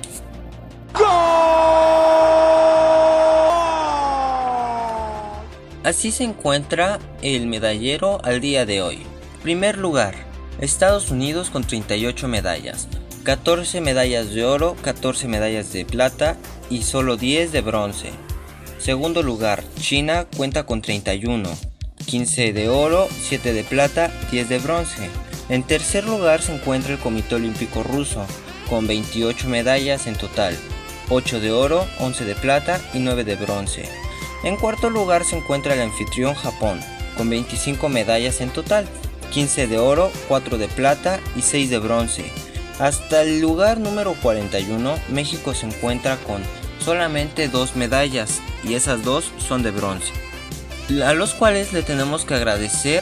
Así 5.83 6.11
se 6.11 6.23
encuentra 6.23 6.99
el 7.21 7.45
medallero 7.47 8.23
al 8.23 8.39
día 8.39 8.65
de 8.65 8.81
hoy. 8.81 8.99
Primer 9.41 9.77
lugar, 9.77 10.15
Estados 10.61 11.11
Unidos 11.11 11.49
con 11.49 11.65
38 11.65 12.29
medallas, 12.29 12.87
14 13.23 13.81
medallas 13.81 14.33
de 14.33 14.45
oro, 14.45 14.77
14 14.81 15.27
medallas 15.27 15.73
de 15.73 15.83
plata 15.83 16.37
y 16.69 16.83
solo 16.83 17.17
10 17.17 17.51
de 17.51 17.61
bronce. 17.61 18.11
Segundo 18.79 19.23
lugar, 19.23 19.61
China 19.77 20.25
cuenta 20.37 20.65
con 20.65 20.81
31, 20.81 21.49
15 22.05 22.53
de 22.53 22.69
oro, 22.69 23.09
7 23.21 23.51
de 23.51 23.63
plata, 23.65 24.09
10 24.31 24.47
de 24.47 24.59
bronce. 24.59 25.09
En 25.49 25.63
tercer 25.63 26.05
lugar 26.05 26.41
se 26.41 26.55
encuentra 26.55 26.93
el 26.93 26.99
Comité 26.99 27.35
Olímpico 27.35 27.83
Ruso, 27.83 28.25
con 28.69 28.87
28 28.87 29.49
medallas 29.49 30.07
en 30.07 30.15
total, 30.15 30.57
8 31.09 31.41
de 31.41 31.51
oro, 31.51 31.85
11 31.99 32.23
de 32.23 32.35
plata 32.35 32.79
y 32.93 32.99
9 32.99 33.25
de 33.25 33.35
bronce. 33.35 34.02
En 34.43 34.57
cuarto 34.57 34.89
lugar 34.89 35.23
se 35.23 35.37
encuentra 35.37 35.73
el 35.73 35.81
anfitrión 35.81 36.35
Japón, 36.35 36.81
con 37.17 37.29
25 37.29 37.87
medallas 37.87 38.41
en 38.41 38.49
total, 38.49 38.87
15 39.31 39.67
de 39.67 39.79
oro, 39.79 40.11
4 40.27 40.57
de 40.57 40.67
plata 40.67 41.19
y 41.35 41.41
6 41.41 41.69
de 41.69 41.79
bronce. 41.79 42.31
Hasta 42.79 43.21
el 43.21 43.39
lugar 43.39 43.79
número 43.79 44.15
41, 44.21 44.95
México 45.09 45.53
se 45.53 45.67
encuentra 45.67 46.17
con 46.17 46.41
solamente 46.83 47.47
dos 47.47 47.75
medallas 47.75 48.41
y 48.63 48.73
esas 48.73 49.03
dos 49.03 49.31
son 49.37 49.63
de 49.63 49.71
bronce. 49.71 50.11
A 51.05 51.13
los 51.13 51.33
cuales 51.33 51.71
le 51.71 51.81
tenemos 51.81 52.25
que 52.25 52.33
agradecer 52.33 53.01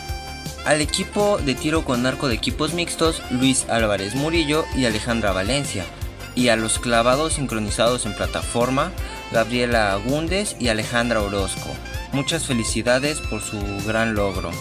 al 0.65 0.81
equipo 0.81 1.39
de 1.39 1.55
tiro 1.55 1.83
con 1.83 2.05
arco 2.05 2.27
de 2.27 2.35
equipos 2.35 2.73
mixtos 2.73 3.23
Luis 3.31 3.65
Álvarez 3.67 4.13
Murillo 4.13 4.65
y 4.75 4.85
Alejandra 4.85 5.31
Valencia, 5.31 5.85
y 6.35 6.49
a 6.49 6.55
los 6.55 6.79
clavados 6.79 7.33
sincronizados 7.33 8.05
en 8.05 8.15
plataforma 8.15 8.91
Gabriela 9.31 9.93
Agúndez 9.93 10.55
y 10.59 10.69
Alejandra 10.69 11.21
Orozco. 11.21 11.69
Muchas 12.13 12.45
felicidades 12.45 13.19
por 13.19 13.41
su 13.41 13.57
gran 13.85 14.15
logro. 14.15 14.51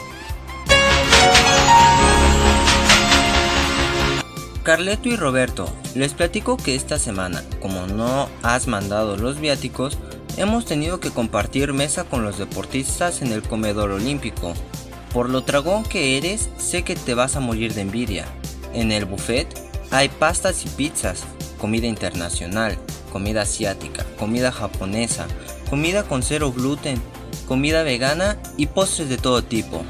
Carleto 4.62 5.08
y 5.08 5.16
Roberto, 5.16 5.72
les 5.94 6.12
platico 6.12 6.56
que 6.56 6.74
esta 6.74 6.98
semana, 6.98 7.42
como 7.60 7.86
no 7.86 8.28
has 8.42 8.66
mandado 8.66 9.16
los 9.16 9.40
viáticos, 9.40 9.98
hemos 10.36 10.66
tenido 10.66 11.00
que 11.00 11.10
compartir 11.10 11.72
mesa 11.72 12.04
con 12.04 12.24
los 12.24 12.38
deportistas 12.38 13.22
en 13.22 13.32
el 13.32 13.42
comedor 13.42 13.90
olímpico. 13.90 14.54
Por 15.12 15.28
lo 15.28 15.40
dragón 15.40 15.82
que 15.82 16.18
eres, 16.18 16.50
sé 16.58 16.82
que 16.82 16.94
te 16.94 17.14
vas 17.14 17.36
a 17.36 17.40
morir 17.40 17.74
de 17.74 17.80
envidia. 17.80 18.26
En 18.72 18.92
el 18.92 19.06
buffet 19.06 19.48
hay 19.90 20.08
pastas 20.08 20.64
y 20.64 20.68
pizzas, 20.68 21.24
comida 21.60 21.86
internacional, 21.86 22.78
comida 23.12 23.42
asiática, 23.42 24.04
comida 24.18 24.50
japonesa, 24.50 25.26
comida 25.68 26.02
con 26.04 26.22
cero 26.22 26.52
gluten, 26.52 27.00
comida 27.46 27.82
vegana 27.82 28.38
y 28.56 28.66
postres 28.66 29.08
de 29.08 29.18
todo 29.18 29.42
tipo. 29.42 29.84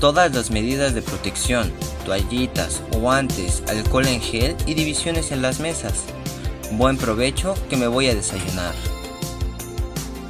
Todas 0.00 0.34
las 0.34 0.50
medidas 0.50 0.94
de 0.94 1.02
protección, 1.02 1.70
toallitas, 2.04 2.82
guantes, 2.92 3.62
alcohol 3.68 4.06
en 4.06 4.20
gel 4.20 4.56
y 4.66 4.74
divisiones 4.74 5.30
en 5.30 5.42
las 5.42 5.60
mesas. 5.60 6.04
Buen 6.72 6.96
provecho 6.96 7.54
que 7.68 7.76
me 7.76 7.86
voy 7.86 8.08
a 8.08 8.14
desayunar. 8.14 8.74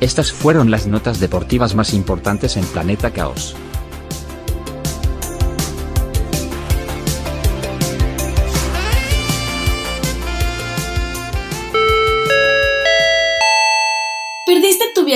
Estas 0.01 0.33
fueron 0.33 0.71
las 0.71 0.87
notas 0.87 1.21
deportivas 1.21 1.75
más 1.75 1.93
importantes 1.93 2.57
en 2.57 2.65
Planeta 2.65 3.13
Caos. 3.13 3.55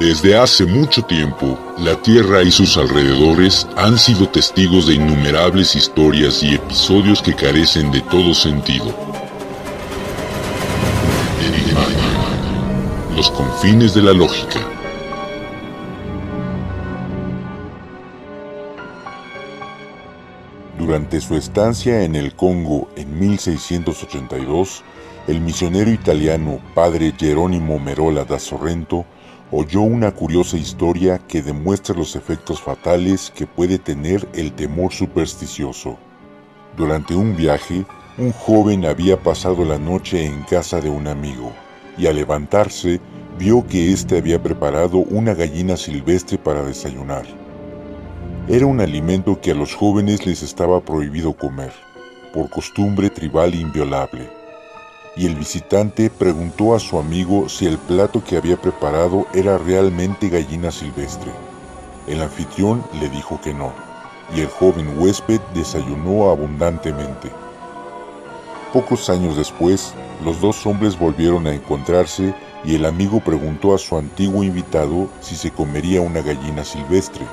Desde 0.00 0.34
hace 0.34 0.64
mucho 0.64 1.02
tiempo, 1.02 1.58
la 1.76 1.94
Tierra 2.00 2.42
y 2.42 2.50
sus 2.50 2.78
alrededores 2.78 3.66
han 3.76 3.98
sido 3.98 4.26
testigos 4.26 4.86
de 4.86 4.94
innumerables 4.94 5.76
historias 5.76 6.42
y 6.42 6.54
episodios 6.54 7.20
que 7.20 7.34
carecen 7.34 7.92
de 7.92 8.00
todo 8.00 8.32
sentido. 8.32 8.86
Los 13.14 13.30
confines 13.30 13.92
de 13.92 14.00
la 14.00 14.14
lógica. 14.14 14.58
Durante 20.78 21.20
su 21.20 21.36
estancia 21.36 22.04
en 22.04 22.16
el 22.16 22.34
Congo 22.34 22.88
en 22.96 23.18
1682, 23.18 24.82
el 25.28 25.42
misionero 25.42 25.90
italiano 25.90 26.58
padre 26.74 27.12
Jerónimo 27.18 27.78
Merola 27.78 28.24
da 28.24 28.38
Sorrento 28.38 29.04
oyó 29.52 29.80
una 29.80 30.12
curiosa 30.12 30.56
historia 30.56 31.18
que 31.18 31.42
demuestra 31.42 31.96
los 31.96 32.14
efectos 32.14 32.60
fatales 32.60 33.32
que 33.34 33.46
puede 33.46 33.78
tener 33.78 34.28
el 34.32 34.52
temor 34.52 34.92
supersticioso. 34.92 35.98
Durante 36.76 37.14
un 37.14 37.36
viaje, 37.36 37.84
un 38.16 38.32
joven 38.32 38.84
había 38.84 39.20
pasado 39.20 39.64
la 39.64 39.78
noche 39.78 40.24
en 40.24 40.42
casa 40.42 40.80
de 40.80 40.88
un 40.88 41.08
amigo 41.08 41.52
y 41.98 42.06
al 42.06 42.16
levantarse 42.16 43.00
vio 43.38 43.66
que 43.66 43.92
éste 43.92 44.18
había 44.18 44.40
preparado 44.40 44.98
una 44.98 45.34
gallina 45.34 45.76
silvestre 45.76 46.38
para 46.38 46.62
desayunar. 46.62 47.24
Era 48.48 48.66
un 48.66 48.80
alimento 48.80 49.40
que 49.40 49.50
a 49.50 49.54
los 49.54 49.74
jóvenes 49.74 50.26
les 50.26 50.42
estaba 50.42 50.80
prohibido 50.80 51.32
comer, 51.32 51.72
por 52.32 52.48
costumbre 52.50 53.10
tribal 53.10 53.54
inviolable 53.54 54.39
y 55.20 55.26
el 55.26 55.34
visitante 55.34 56.08
preguntó 56.08 56.74
a 56.74 56.80
su 56.80 56.98
amigo 56.98 57.46
si 57.50 57.66
el 57.66 57.76
plato 57.76 58.24
que 58.24 58.38
había 58.38 58.56
preparado 58.56 59.26
era 59.34 59.58
realmente 59.58 60.30
gallina 60.30 60.70
silvestre. 60.70 61.30
El 62.06 62.22
anfitrión 62.22 62.82
le 62.98 63.10
dijo 63.10 63.38
que 63.44 63.52
no, 63.52 63.70
y 64.34 64.40
el 64.40 64.46
joven 64.46 64.98
huésped 64.98 65.38
desayunó 65.52 66.30
abundantemente. 66.30 67.30
Pocos 68.72 69.10
años 69.10 69.36
después, 69.36 69.92
los 70.24 70.40
dos 70.40 70.64
hombres 70.64 70.98
volvieron 70.98 71.46
a 71.46 71.52
encontrarse 71.52 72.34
y 72.64 72.76
el 72.76 72.86
amigo 72.86 73.20
preguntó 73.20 73.74
a 73.74 73.78
su 73.78 73.98
antiguo 73.98 74.42
invitado 74.42 75.06
si 75.20 75.36
se 75.36 75.50
comería 75.50 76.00
una 76.00 76.22
gallina 76.22 76.64
silvestre. 76.64 77.26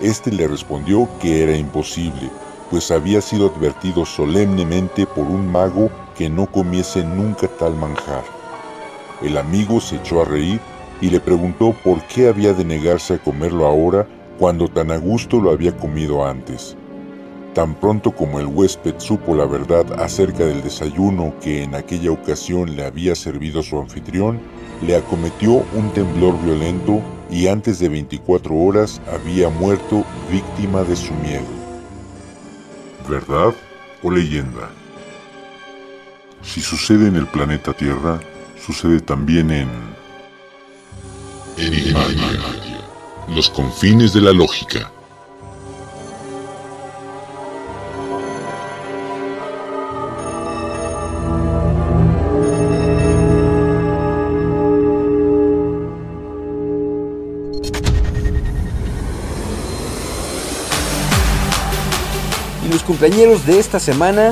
Este 0.00 0.32
le 0.32 0.48
respondió 0.48 1.06
que 1.20 1.42
era 1.42 1.54
imposible, 1.54 2.30
pues 2.70 2.90
había 2.90 3.20
sido 3.20 3.52
advertido 3.54 4.06
solemnemente 4.06 5.04
por 5.04 5.26
un 5.26 5.52
mago 5.52 5.90
que 6.16 6.28
no 6.28 6.46
comiese 6.46 7.04
nunca 7.04 7.48
tal 7.48 7.74
manjar. 7.74 8.24
El 9.22 9.36
amigo 9.36 9.80
se 9.80 9.96
echó 9.96 10.22
a 10.22 10.24
reír 10.24 10.60
y 11.00 11.10
le 11.10 11.20
preguntó 11.20 11.74
por 11.84 12.02
qué 12.04 12.28
había 12.28 12.52
de 12.52 12.64
negarse 12.64 13.14
a 13.14 13.18
comerlo 13.18 13.66
ahora 13.66 14.06
cuando 14.38 14.68
tan 14.68 14.90
a 14.90 14.96
gusto 14.96 15.40
lo 15.40 15.50
había 15.50 15.76
comido 15.76 16.24
antes. 16.24 16.76
Tan 17.54 17.74
pronto 17.74 18.12
como 18.12 18.38
el 18.38 18.46
huésped 18.46 18.94
supo 18.98 19.34
la 19.34 19.44
verdad 19.44 20.00
acerca 20.00 20.44
del 20.44 20.62
desayuno 20.62 21.34
que 21.40 21.62
en 21.62 21.74
aquella 21.74 22.12
ocasión 22.12 22.76
le 22.76 22.84
había 22.84 23.14
servido 23.14 23.62
su 23.62 23.78
anfitrión, 23.78 24.40
le 24.82 24.96
acometió 24.96 25.64
un 25.74 25.90
temblor 25.92 26.40
violento 26.42 27.00
y 27.28 27.48
antes 27.48 27.78
de 27.80 27.88
24 27.88 28.54
horas 28.54 29.02
había 29.12 29.48
muerto 29.48 30.04
víctima 30.30 30.84
de 30.84 30.96
su 30.96 31.12
miedo. 31.14 31.44
¿Verdad 33.08 33.52
o 34.02 34.10
leyenda? 34.10 34.70
Si 36.42 36.60
sucede 36.60 37.08
en 37.08 37.16
el 37.16 37.26
planeta 37.26 37.72
Tierra, 37.72 38.20
sucede 38.64 39.00
también 39.00 39.50
en... 39.50 39.68
Enigmatia. 41.56 42.40
Los 43.28 43.50
confines 43.50 44.12
de 44.12 44.20
la 44.22 44.32
lógica. 44.32 44.90
Y 62.64 62.72
los 62.72 62.82
cumpleañeros 62.82 63.46
de 63.46 63.58
esta 63.58 63.78
semana 63.78 64.30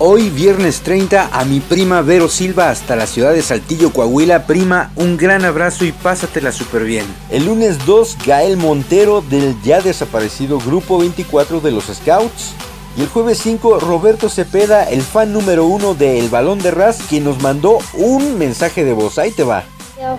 Hoy, 0.00 0.30
viernes 0.30 0.82
30, 0.82 1.30
a 1.32 1.44
mi 1.44 1.58
prima 1.58 2.02
Vero 2.02 2.28
Silva 2.28 2.70
hasta 2.70 2.94
la 2.94 3.08
ciudad 3.08 3.32
de 3.32 3.42
Saltillo, 3.42 3.92
Coahuila. 3.92 4.46
Prima, 4.46 4.92
un 4.94 5.16
gran 5.16 5.44
abrazo 5.44 5.84
y 5.84 5.90
pásatela 5.90 6.52
súper 6.52 6.84
bien. 6.84 7.04
El 7.30 7.46
lunes 7.46 7.84
2, 7.84 8.18
Gael 8.24 8.56
Montero 8.58 9.22
del 9.22 9.60
ya 9.64 9.80
desaparecido 9.80 10.60
Grupo 10.60 10.98
24 10.98 11.60
de 11.60 11.72
los 11.72 11.86
Scouts. 11.86 12.54
Y 12.96 13.00
el 13.00 13.08
jueves 13.08 13.38
5, 13.38 13.80
Roberto 13.80 14.28
Cepeda, 14.28 14.84
el 14.84 15.02
fan 15.02 15.32
número 15.32 15.64
uno 15.64 15.94
de 15.94 16.20
El 16.20 16.28
Balón 16.28 16.60
de 16.60 16.70
Ras, 16.70 17.00
quien 17.08 17.24
nos 17.24 17.42
mandó 17.42 17.78
un 17.94 18.38
mensaje 18.38 18.84
de 18.84 18.92
voz. 18.92 19.18
Ahí 19.18 19.32
te 19.32 19.42
va. 19.42 19.64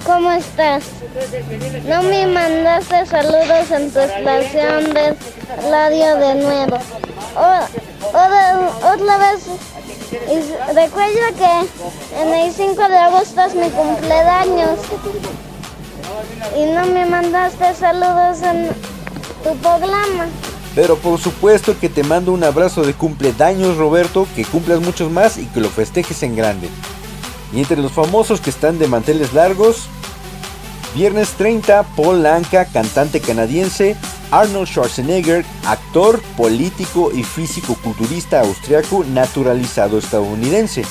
¿Cómo 0.06 0.30
estás? 0.32 0.84
No 1.88 2.04
me 2.04 2.28
mandaste 2.28 3.06
saludos 3.06 3.72
en 3.72 3.90
tu 3.92 4.00
estación 4.00 4.94
de 4.94 5.16
radio 5.72 6.18
de 6.18 6.36
nuevo. 6.36 6.78
otra, 8.08 8.70
otra 8.94 9.18
vez, 9.18 9.46
y 10.12 10.74
recuerda 10.74 11.32
que 11.38 12.22
en 12.22 12.34
el 12.34 12.52
5 12.52 12.90
de 12.90 12.98
agosto 12.98 13.42
es 13.42 13.56
mi 13.56 13.70
cumpleaños 13.70 14.80
y 16.58 16.66
no 16.66 16.86
me 16.88 17.06
mandaste 17.06 17.74
saludos 17.74 18.42
en 18.42 18.68
tu 19.46 19.56
programa. 19.60 20.28
Pero 20.76 20.98
por 20.98 21.18
supuesto 21.22 21.80
que 21.80 21.88
te 21.88 22.04
mando 22.04 22.34
un 22.34 22.44
abrazo 22.44 22.84
de 22.84 22.94
cumpleaños 22.94 23.78
Roberto, 23.78 24.28
que 24.36 24.44
cumplas 24.44 24.82
muchos 24.82 25.10
más 25.10 25.38
y 25.38 25.46
que 25.46 25.62
lo 25.62 25.70
festejes 25.70 26.22
en 26.24 26.36
grande. 26.36 26.70
Y 27.54 27.60
entre 27.60 27.78
los 27.78 27.92
famosos 27.92 28.42
que 28.42 28.50
están 28.50 28.78
de 28.78 28.88
manteles 28.88 29.34
largos, 29.34 29.88
viernes 30.96 31.30
30, 31.32 31.84
Paul 31.96 32.26
Anka, 32.26 32.66
cantante 32.66 33.20
canadiense, 33.20 33.96
Arnold 34.32 34.68
Schwarzenegger, 34.68 35.46
actor, 35.66 36.22
político 36.38 37.12
y 37.12 37.24
físico-culturista 37.24 38.42
austriaco 38.42 39.04
naturalizado 39.04 39.98
estadounidense. 39.98 40.84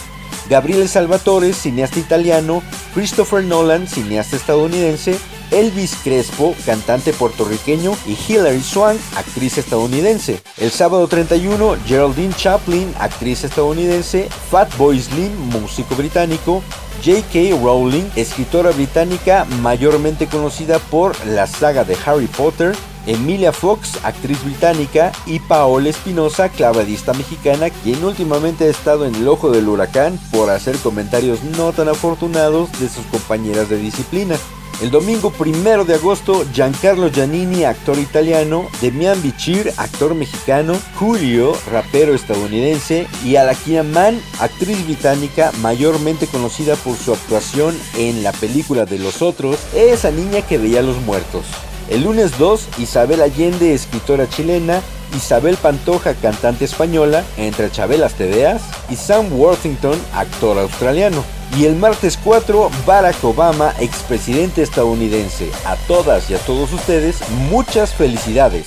Gabriele 0.49 0.89
Salvatore, 0.89 1.53
cineasta 1.53 1.99
italiano, 1.99 2.63
Christopher 2.95 3.45
Nolan, 3.45 3.87
cineasta 3.87 4.37
estadounidense, 4.37 5.19
Elvis 5.51 5.97
Crespo, 6.03 6.55
cantante 6.65 7.13
puertorriqueño, 7.13 7.97
y 8.07 8.17
Hilary 8.29 8.63
Swank, 8.63 8.99
actriz 9.17 9.59
estadounidense. 9.59 10.41
El 10.57 10.71
sábado 10.71 11.07
31, 11.09 11.77
Geraldine 11.87 12.35
Chaplin, 12.35 12.95
actriz 12.99 13.45
estadounidense, 13.45 14.29
Fatboy 14.51 15.01
Slim, 15.01 15.33
músico 15.51 15.95
británico, 15.95 16.63
J.K. 17.05 17.57
Rowling, 17.63 18.11
escritora 18.17 18.71
británica 18.71 19.45
mayormente 19.63 20.27
conocida 20.27 20.79
por 20.79 21.15
la 21.27 21.47
saga 21.47 21.85
de 21.85 21.97
Harry 22.05 22.27
Potter, 22.27 22.75
Emilia 23.07 23.53
Fox, 23.53 23.99
actriz 24.03 24.43
británica, 24.45 25.13
y 25.25 25.39
Paola 25.39 25.89
Espinosa, 25.89 26.49
clavadista 26.49 27.15
mexicana, 27.15 27.71
quien 27.71 28.05
últimamente 28.05 28.65
ha 28.65 28.69
estado 28.69 29.07
en 29.07 29.15
el 29.15 29.29
ojo 29.29 29.51
del 29.51 29.69
huracán 29.69 30.19
por 30.31 30.51
hacer 30.51 30.77
comentarios 30.77 31.43
no 31.57 31.73
tan 31.73 31.89
afortunados 31.89 32.71
de 32.81 32.89
sus 32.89 33.07
compañeras 33.07 33.69
de 33.71 33.79
disciplina. 33.79 34.37
El 34.81 34.93
domingo 34.93 35.31
primero 35.33 35.85
de 35.85 35.95
agosto, 35.95 36.47
Giancarlo 36.53 37.11
Giannini, 37.11 37.65
actor 37.65 37.99
italiano, 37.99 38.69
Demian 38.81 39.21
Bichir, 39.21 39.73
actor 39.77 40.15
mexicano, 40.15 40.79
Julio, 40.95 41.53
rapero 41.73 42.15
estadounidense, 42.15 43.09
y 43.25 43.35
Alakia 43.35 43.83
Mann, 43.83 44.21
actriz 44.39 44.85
británica 44.85 45.51
mayormente 45.63 46.29
conocida 46.29 46.77
por 46.77 46.97
su 46.97 47.13
actuación 47.13 47.77
en 47.97 48.23
la 48.23 48.31
película 48.31 48.85
de 48.85 49.01
Los 49.01 49.21
Otros, 49.21 49.59
esa 49.75 50.13
niña 50.13 50.43
que 50.43 50.59
veía 50.59 50.81
los 50.81 51.01
muertos. 51.03 51.45
El 51.91 52.05
lunes 52.05 52.39
2, 52.39 52.69
Isabel 52.79 53.23
Allende, 53.23 53.75
escritora 53.75 54.29
chilena, 54.29 54.81
Isabel 55.17 55.57
Pantoja, 55.57 56.15
cantante 56.15 56.67
española, 56.67 57.25
entre 57.37 57.73
Chabelas 57.73 58.15
Tedeas, 58.15 58.63
y 58.89 58.95
Sam 58.95 59.33
Worthington, 59.33 59.99
actor 60.15 60.57
australiano. 60.57 61.38
Y 61.57 61.65
el 61.65 61.77
martes 61.77 62.19
4, 62.23 62.71
Barack 62.87 63.23
Obama, 63.25 63.75
expresidente 63.81 64.63
estadounidense. 64.63 65.51
A 65.65 65.77
todas 65.77 66.31
y 66.31 66.35
a 66.35 66.39
todos 66.39 66.73
ustedes, 66.73 67.21
muchas 67.51 67.95
felicidades. 67.95 68.67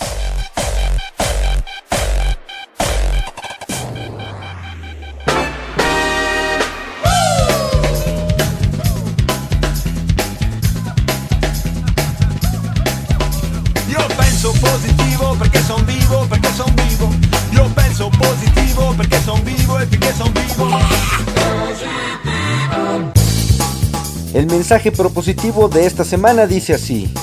Mensaje 24.72 24.94
propositivo 24.94 25.68
de 25.68 25.86
esta 25.86 26.06
semana 26.06 26.48
dice 26.48 26.74
así. 26.74 27.14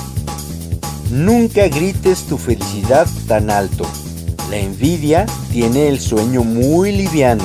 Nunca 1.09 1.67
grites 1.67 2.25
tu 2.25 2.37
felicidad 2.37 3.07
tan 3.27 3.49
alto. 3.49 3.87
La 4.51 4.57
envidia 4.57 5.25
tiene 5.51 5.87
el 5.87 5.99
sueño 5.99 6.43
muy 6.43 6.91
liviano. 6.91 7.43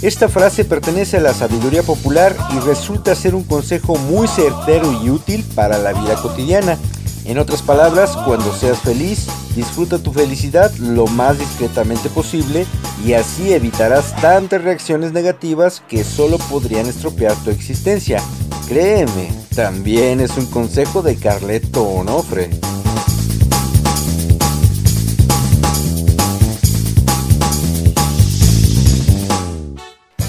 Esta 0.00 0.30
frase 0.30 0.64
pertenece 0.64 1.18
a 1.18 1.20
la 1.20 1.34
sabiduría 1.34 1.82
popular 1.82 2.34
y 2.56 2.60
resulta 2.60 3.14
ser 3.14 3.34
un 3.34 3.42
consejo 3.42 3.96
muy 3.96 4.26
certero 4.26 4.90
y 5.04 5.10
útil 5.10 5.44
para 5.54 5.76
la 5.76 5.92
vida 5.92 6.14
cotidiana. 6.14 6.78
En 7.26 7.36
otras 7.36 7.60
palabras, 7.60 8.16
cuando 8.24 8.54
seas 8.54 8.78
feliz, 8.78 9.26
disfruta 9.54 9.98
tu 9.98 10.12
felicidad 10.12 10.72
lo 10.76 11.06
más 11.06 11.38
discretamente 11.38 12.08
posible 12.08 12.66
y 13.04 13.14
así 13.14 13.52
evitarás 13.52 14.14
tantas 14.16 14.62
reacciones 14.62 15.12
negativas 15.12 15.82
que 15.88 16.04
solo 16.04 16.38
podrían 16.38 16.86
estropear 16.86 17.34
tu 17.44 17.50
existencia. 17.50 18.22
Créeme, 18.68 19.30
también 19.54 20.20
es 20.20 20.36
un 20.36 20.46
consejo 20.46 21.02
de 21.02 21.16
Carleto 21.16 21.82
Onofre. 21.82 22.50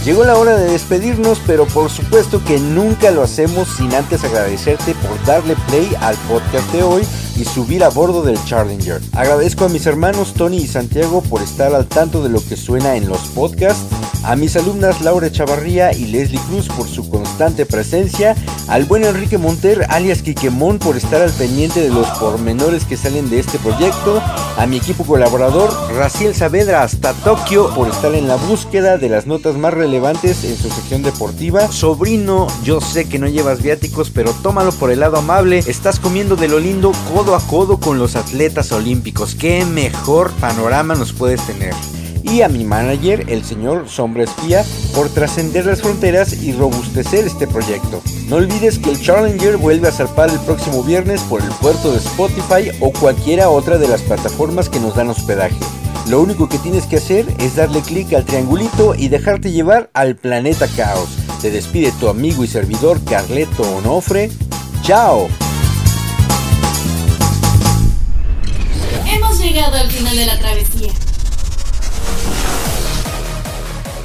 Llegó 0.05 0.23
la 0.23 0.37
hora 0.37 0.55
de 0.55 0.69
despedirnos, 0.69 1.41
pero 1.47 1.65
por 1.65 1.89
supuesto 1.89 2.39
que 2.43 2.59
nunca 2.59 3.09
lo 3.09 3.23
hacemos 3.23 3.67
sin 3.75 3.91
antes 3.91 4.23
agradecerte 4.23 4.93
por 4.93 5.25
darle 5.25 5.55
play 5.67 5.89
al 5.99 6.15
podcast 6.29 6.71
de 6.71 6.83
hoy 6.83 7.01
y 7.35 7.43
subir 7.43 7.83
a 7.83 7.89
bordo 7.89 8.21
del 8.21 8.37
Challenger. 8.45 9.01
Agradezco 9.13 9.65
a 9.65 9.69
mis 9.69 9.87
hermanos 9.87 10.35
Tony 10.35 10.57
y 10.57 10.67
Santiago 10.67 11.23
por 11.23 11.41
estar 11.41 11.73
al 11.73 11.87
tanto 11.87 12.21
de 12.21 12.29
lo 12.29 12.39
que 12.39 12.55
suena 12.55 12.95
en 12.95 13.09
los 13.09 13.21
podcasts, 13.29 13.87
a 14.23 14.35
mis 14.35 14.55
alumnas 14.55 15.01
Laura 15.01 15.31
Chavarría 15.31 15.91
y 15.91 16.05
Leslie 16.05 16.39
Cruz 16.49 16.67
por 16.67 16.87
su 16.87 17.09
constante 17.09 17.65
presencia, 17.65 18.35
al 18.67 18.85
buen 18.85 19.03
Enrique 19.03 19.37
Monter 19.37 19.85
alias 19.89 20.21
Quiquemón 20.21 20.79
por 20.79 20.97
estar 20.97 21.21
al 21.21 21.31
pendiente 21.31 21.81
de 21.81 21.89
los 21.89 22.07
pormenores 22.19 22.85
que 22.85 22.97
salen 22.97 23.29
de 23.29 23.39
este 23.39 23.59
proyecto, 23.59 24.21
a 24.57 24.65
mi 24.65 24.77
equipo 24.77 25.05
colaborador 25.05 25.71
Raciel 25.95 26.33
Saavedra 26.35 26.83
hasta 26.83 27.13
Tokio 27.13 27.73
por 27.75 27.87
estar 27.87 28.13
en 28.15 28.27
la 28.27 28.35
búsqueda 28.35 28.97
de 28.97 29.09
las 29.09 29.27
notas 29.27 29.55
más 29.55 29.73
relevantes 29.73 30.43
en 30.43 30.57
su 30.57 30.69
sección 30.69 31.03
deportiva. 31.03 31.71
Sobrino, 31.71 32.47
yo 32.63 32.81
sé 32.81 33.07
que 33.07 33.19
no 33.19 33.27
llevas 33.27 33.61
viáticos, 33.61 34.09
pero 34.09 34.31
tómalo 34.41 34.71
por 34.71 34.91
el 34.91 35.01
lado 35.01 35.17
amable, 35.17 35.59
estás 35.59 35.99
comiendo 35.99 36.35
de 36.35 36.47
lo 36.47 36.59
lindo 36.59 36.91
codo 37.13 37.35
a 37.35 37.39
codo 37.47 37.79
con 37.79 37.99
los 37.99 38.15
atletas 38.15 38.71
olímpicos. 38.71 39.35
¿Qué 39.35 39.65
mejor 39.65 40.31
panorama 40.33 40.95
nos 40.95 41.13
puedes 41.13 41.45
tener? 41.45 41.73
Y 42.31 42.41
a 42.41 42.49
mi 42.49 42.63
manager, 42.63 43.25
el 43.29 43.43
señor 43.43 43.87
Sombra 43.87 44.23
Espía, 44.23 44.63
por 44.93 45.09
trascender 45.09 45.65
las 45.65 45.81
fronteras 45.81 46.33
y 46.33 46.53
robustecer 46.53 47.25
este 47.25 47.47
proyecto. 47.47 48.01
No 48.27 48.37
olvides 48.37 48.79
que 48.79 48.91
el 48.91 49.01
Challenger 49.01 49.57
vuelve 49.57 49.87
a 49.87 49.91
zarpar 49.91 50.29
el 50.29 50.39
próximo 50.39 50.83
viernes 50.83 51.21
por 51.21 51.41
el 51.41 51.49
puerto 51.61 51.91
de 51.91 51.97
Spotify 51.97 52.71
o 52.81 52.91
cualquiera 52.91 53.49
otra 53.49 53.77
de 53.77 53.87
las 53.87 54.01
plataformas 54.01 54.69
que 54.69 54.79
nos 54.79 54.95
dan 54.95 55.09
hospedaje. 55.09 55.55
Lo 56.07 56.21
único 56.21 56.47
que 56.49 56.59
tienes 56.59 56.85
que 56.85 56.97
hacer 56.97 57.25
es 57.39 57.55
darle 57.55 57.81
clic 57.81 58.13
al 58.13 58.25
triangulito 58.25 58.95
y 58.95 59.07
dejarte 59.07 59.51
llevar 59.51 59.89
al 59.93 60.15
planeta 60.15 60.67
caos. 60.75 61.09
Se 61.41 61.51
despide 61.51 61.91
tu 61.99 62.09
amigo 62.09 62.43
y 62.43 62.47
servidor 62.47 63.03
Carleto 63.03 63.63
Onofre. 63.77 64.29
¡Chao! 64.83 65.27
Hemos 69.07 69.39
llegado 69.39 69.77
al 69.77 69.89
final 69.89 70.15
de 70.15 70.25
la 70.25 70.37
travesía. 70.37 70.91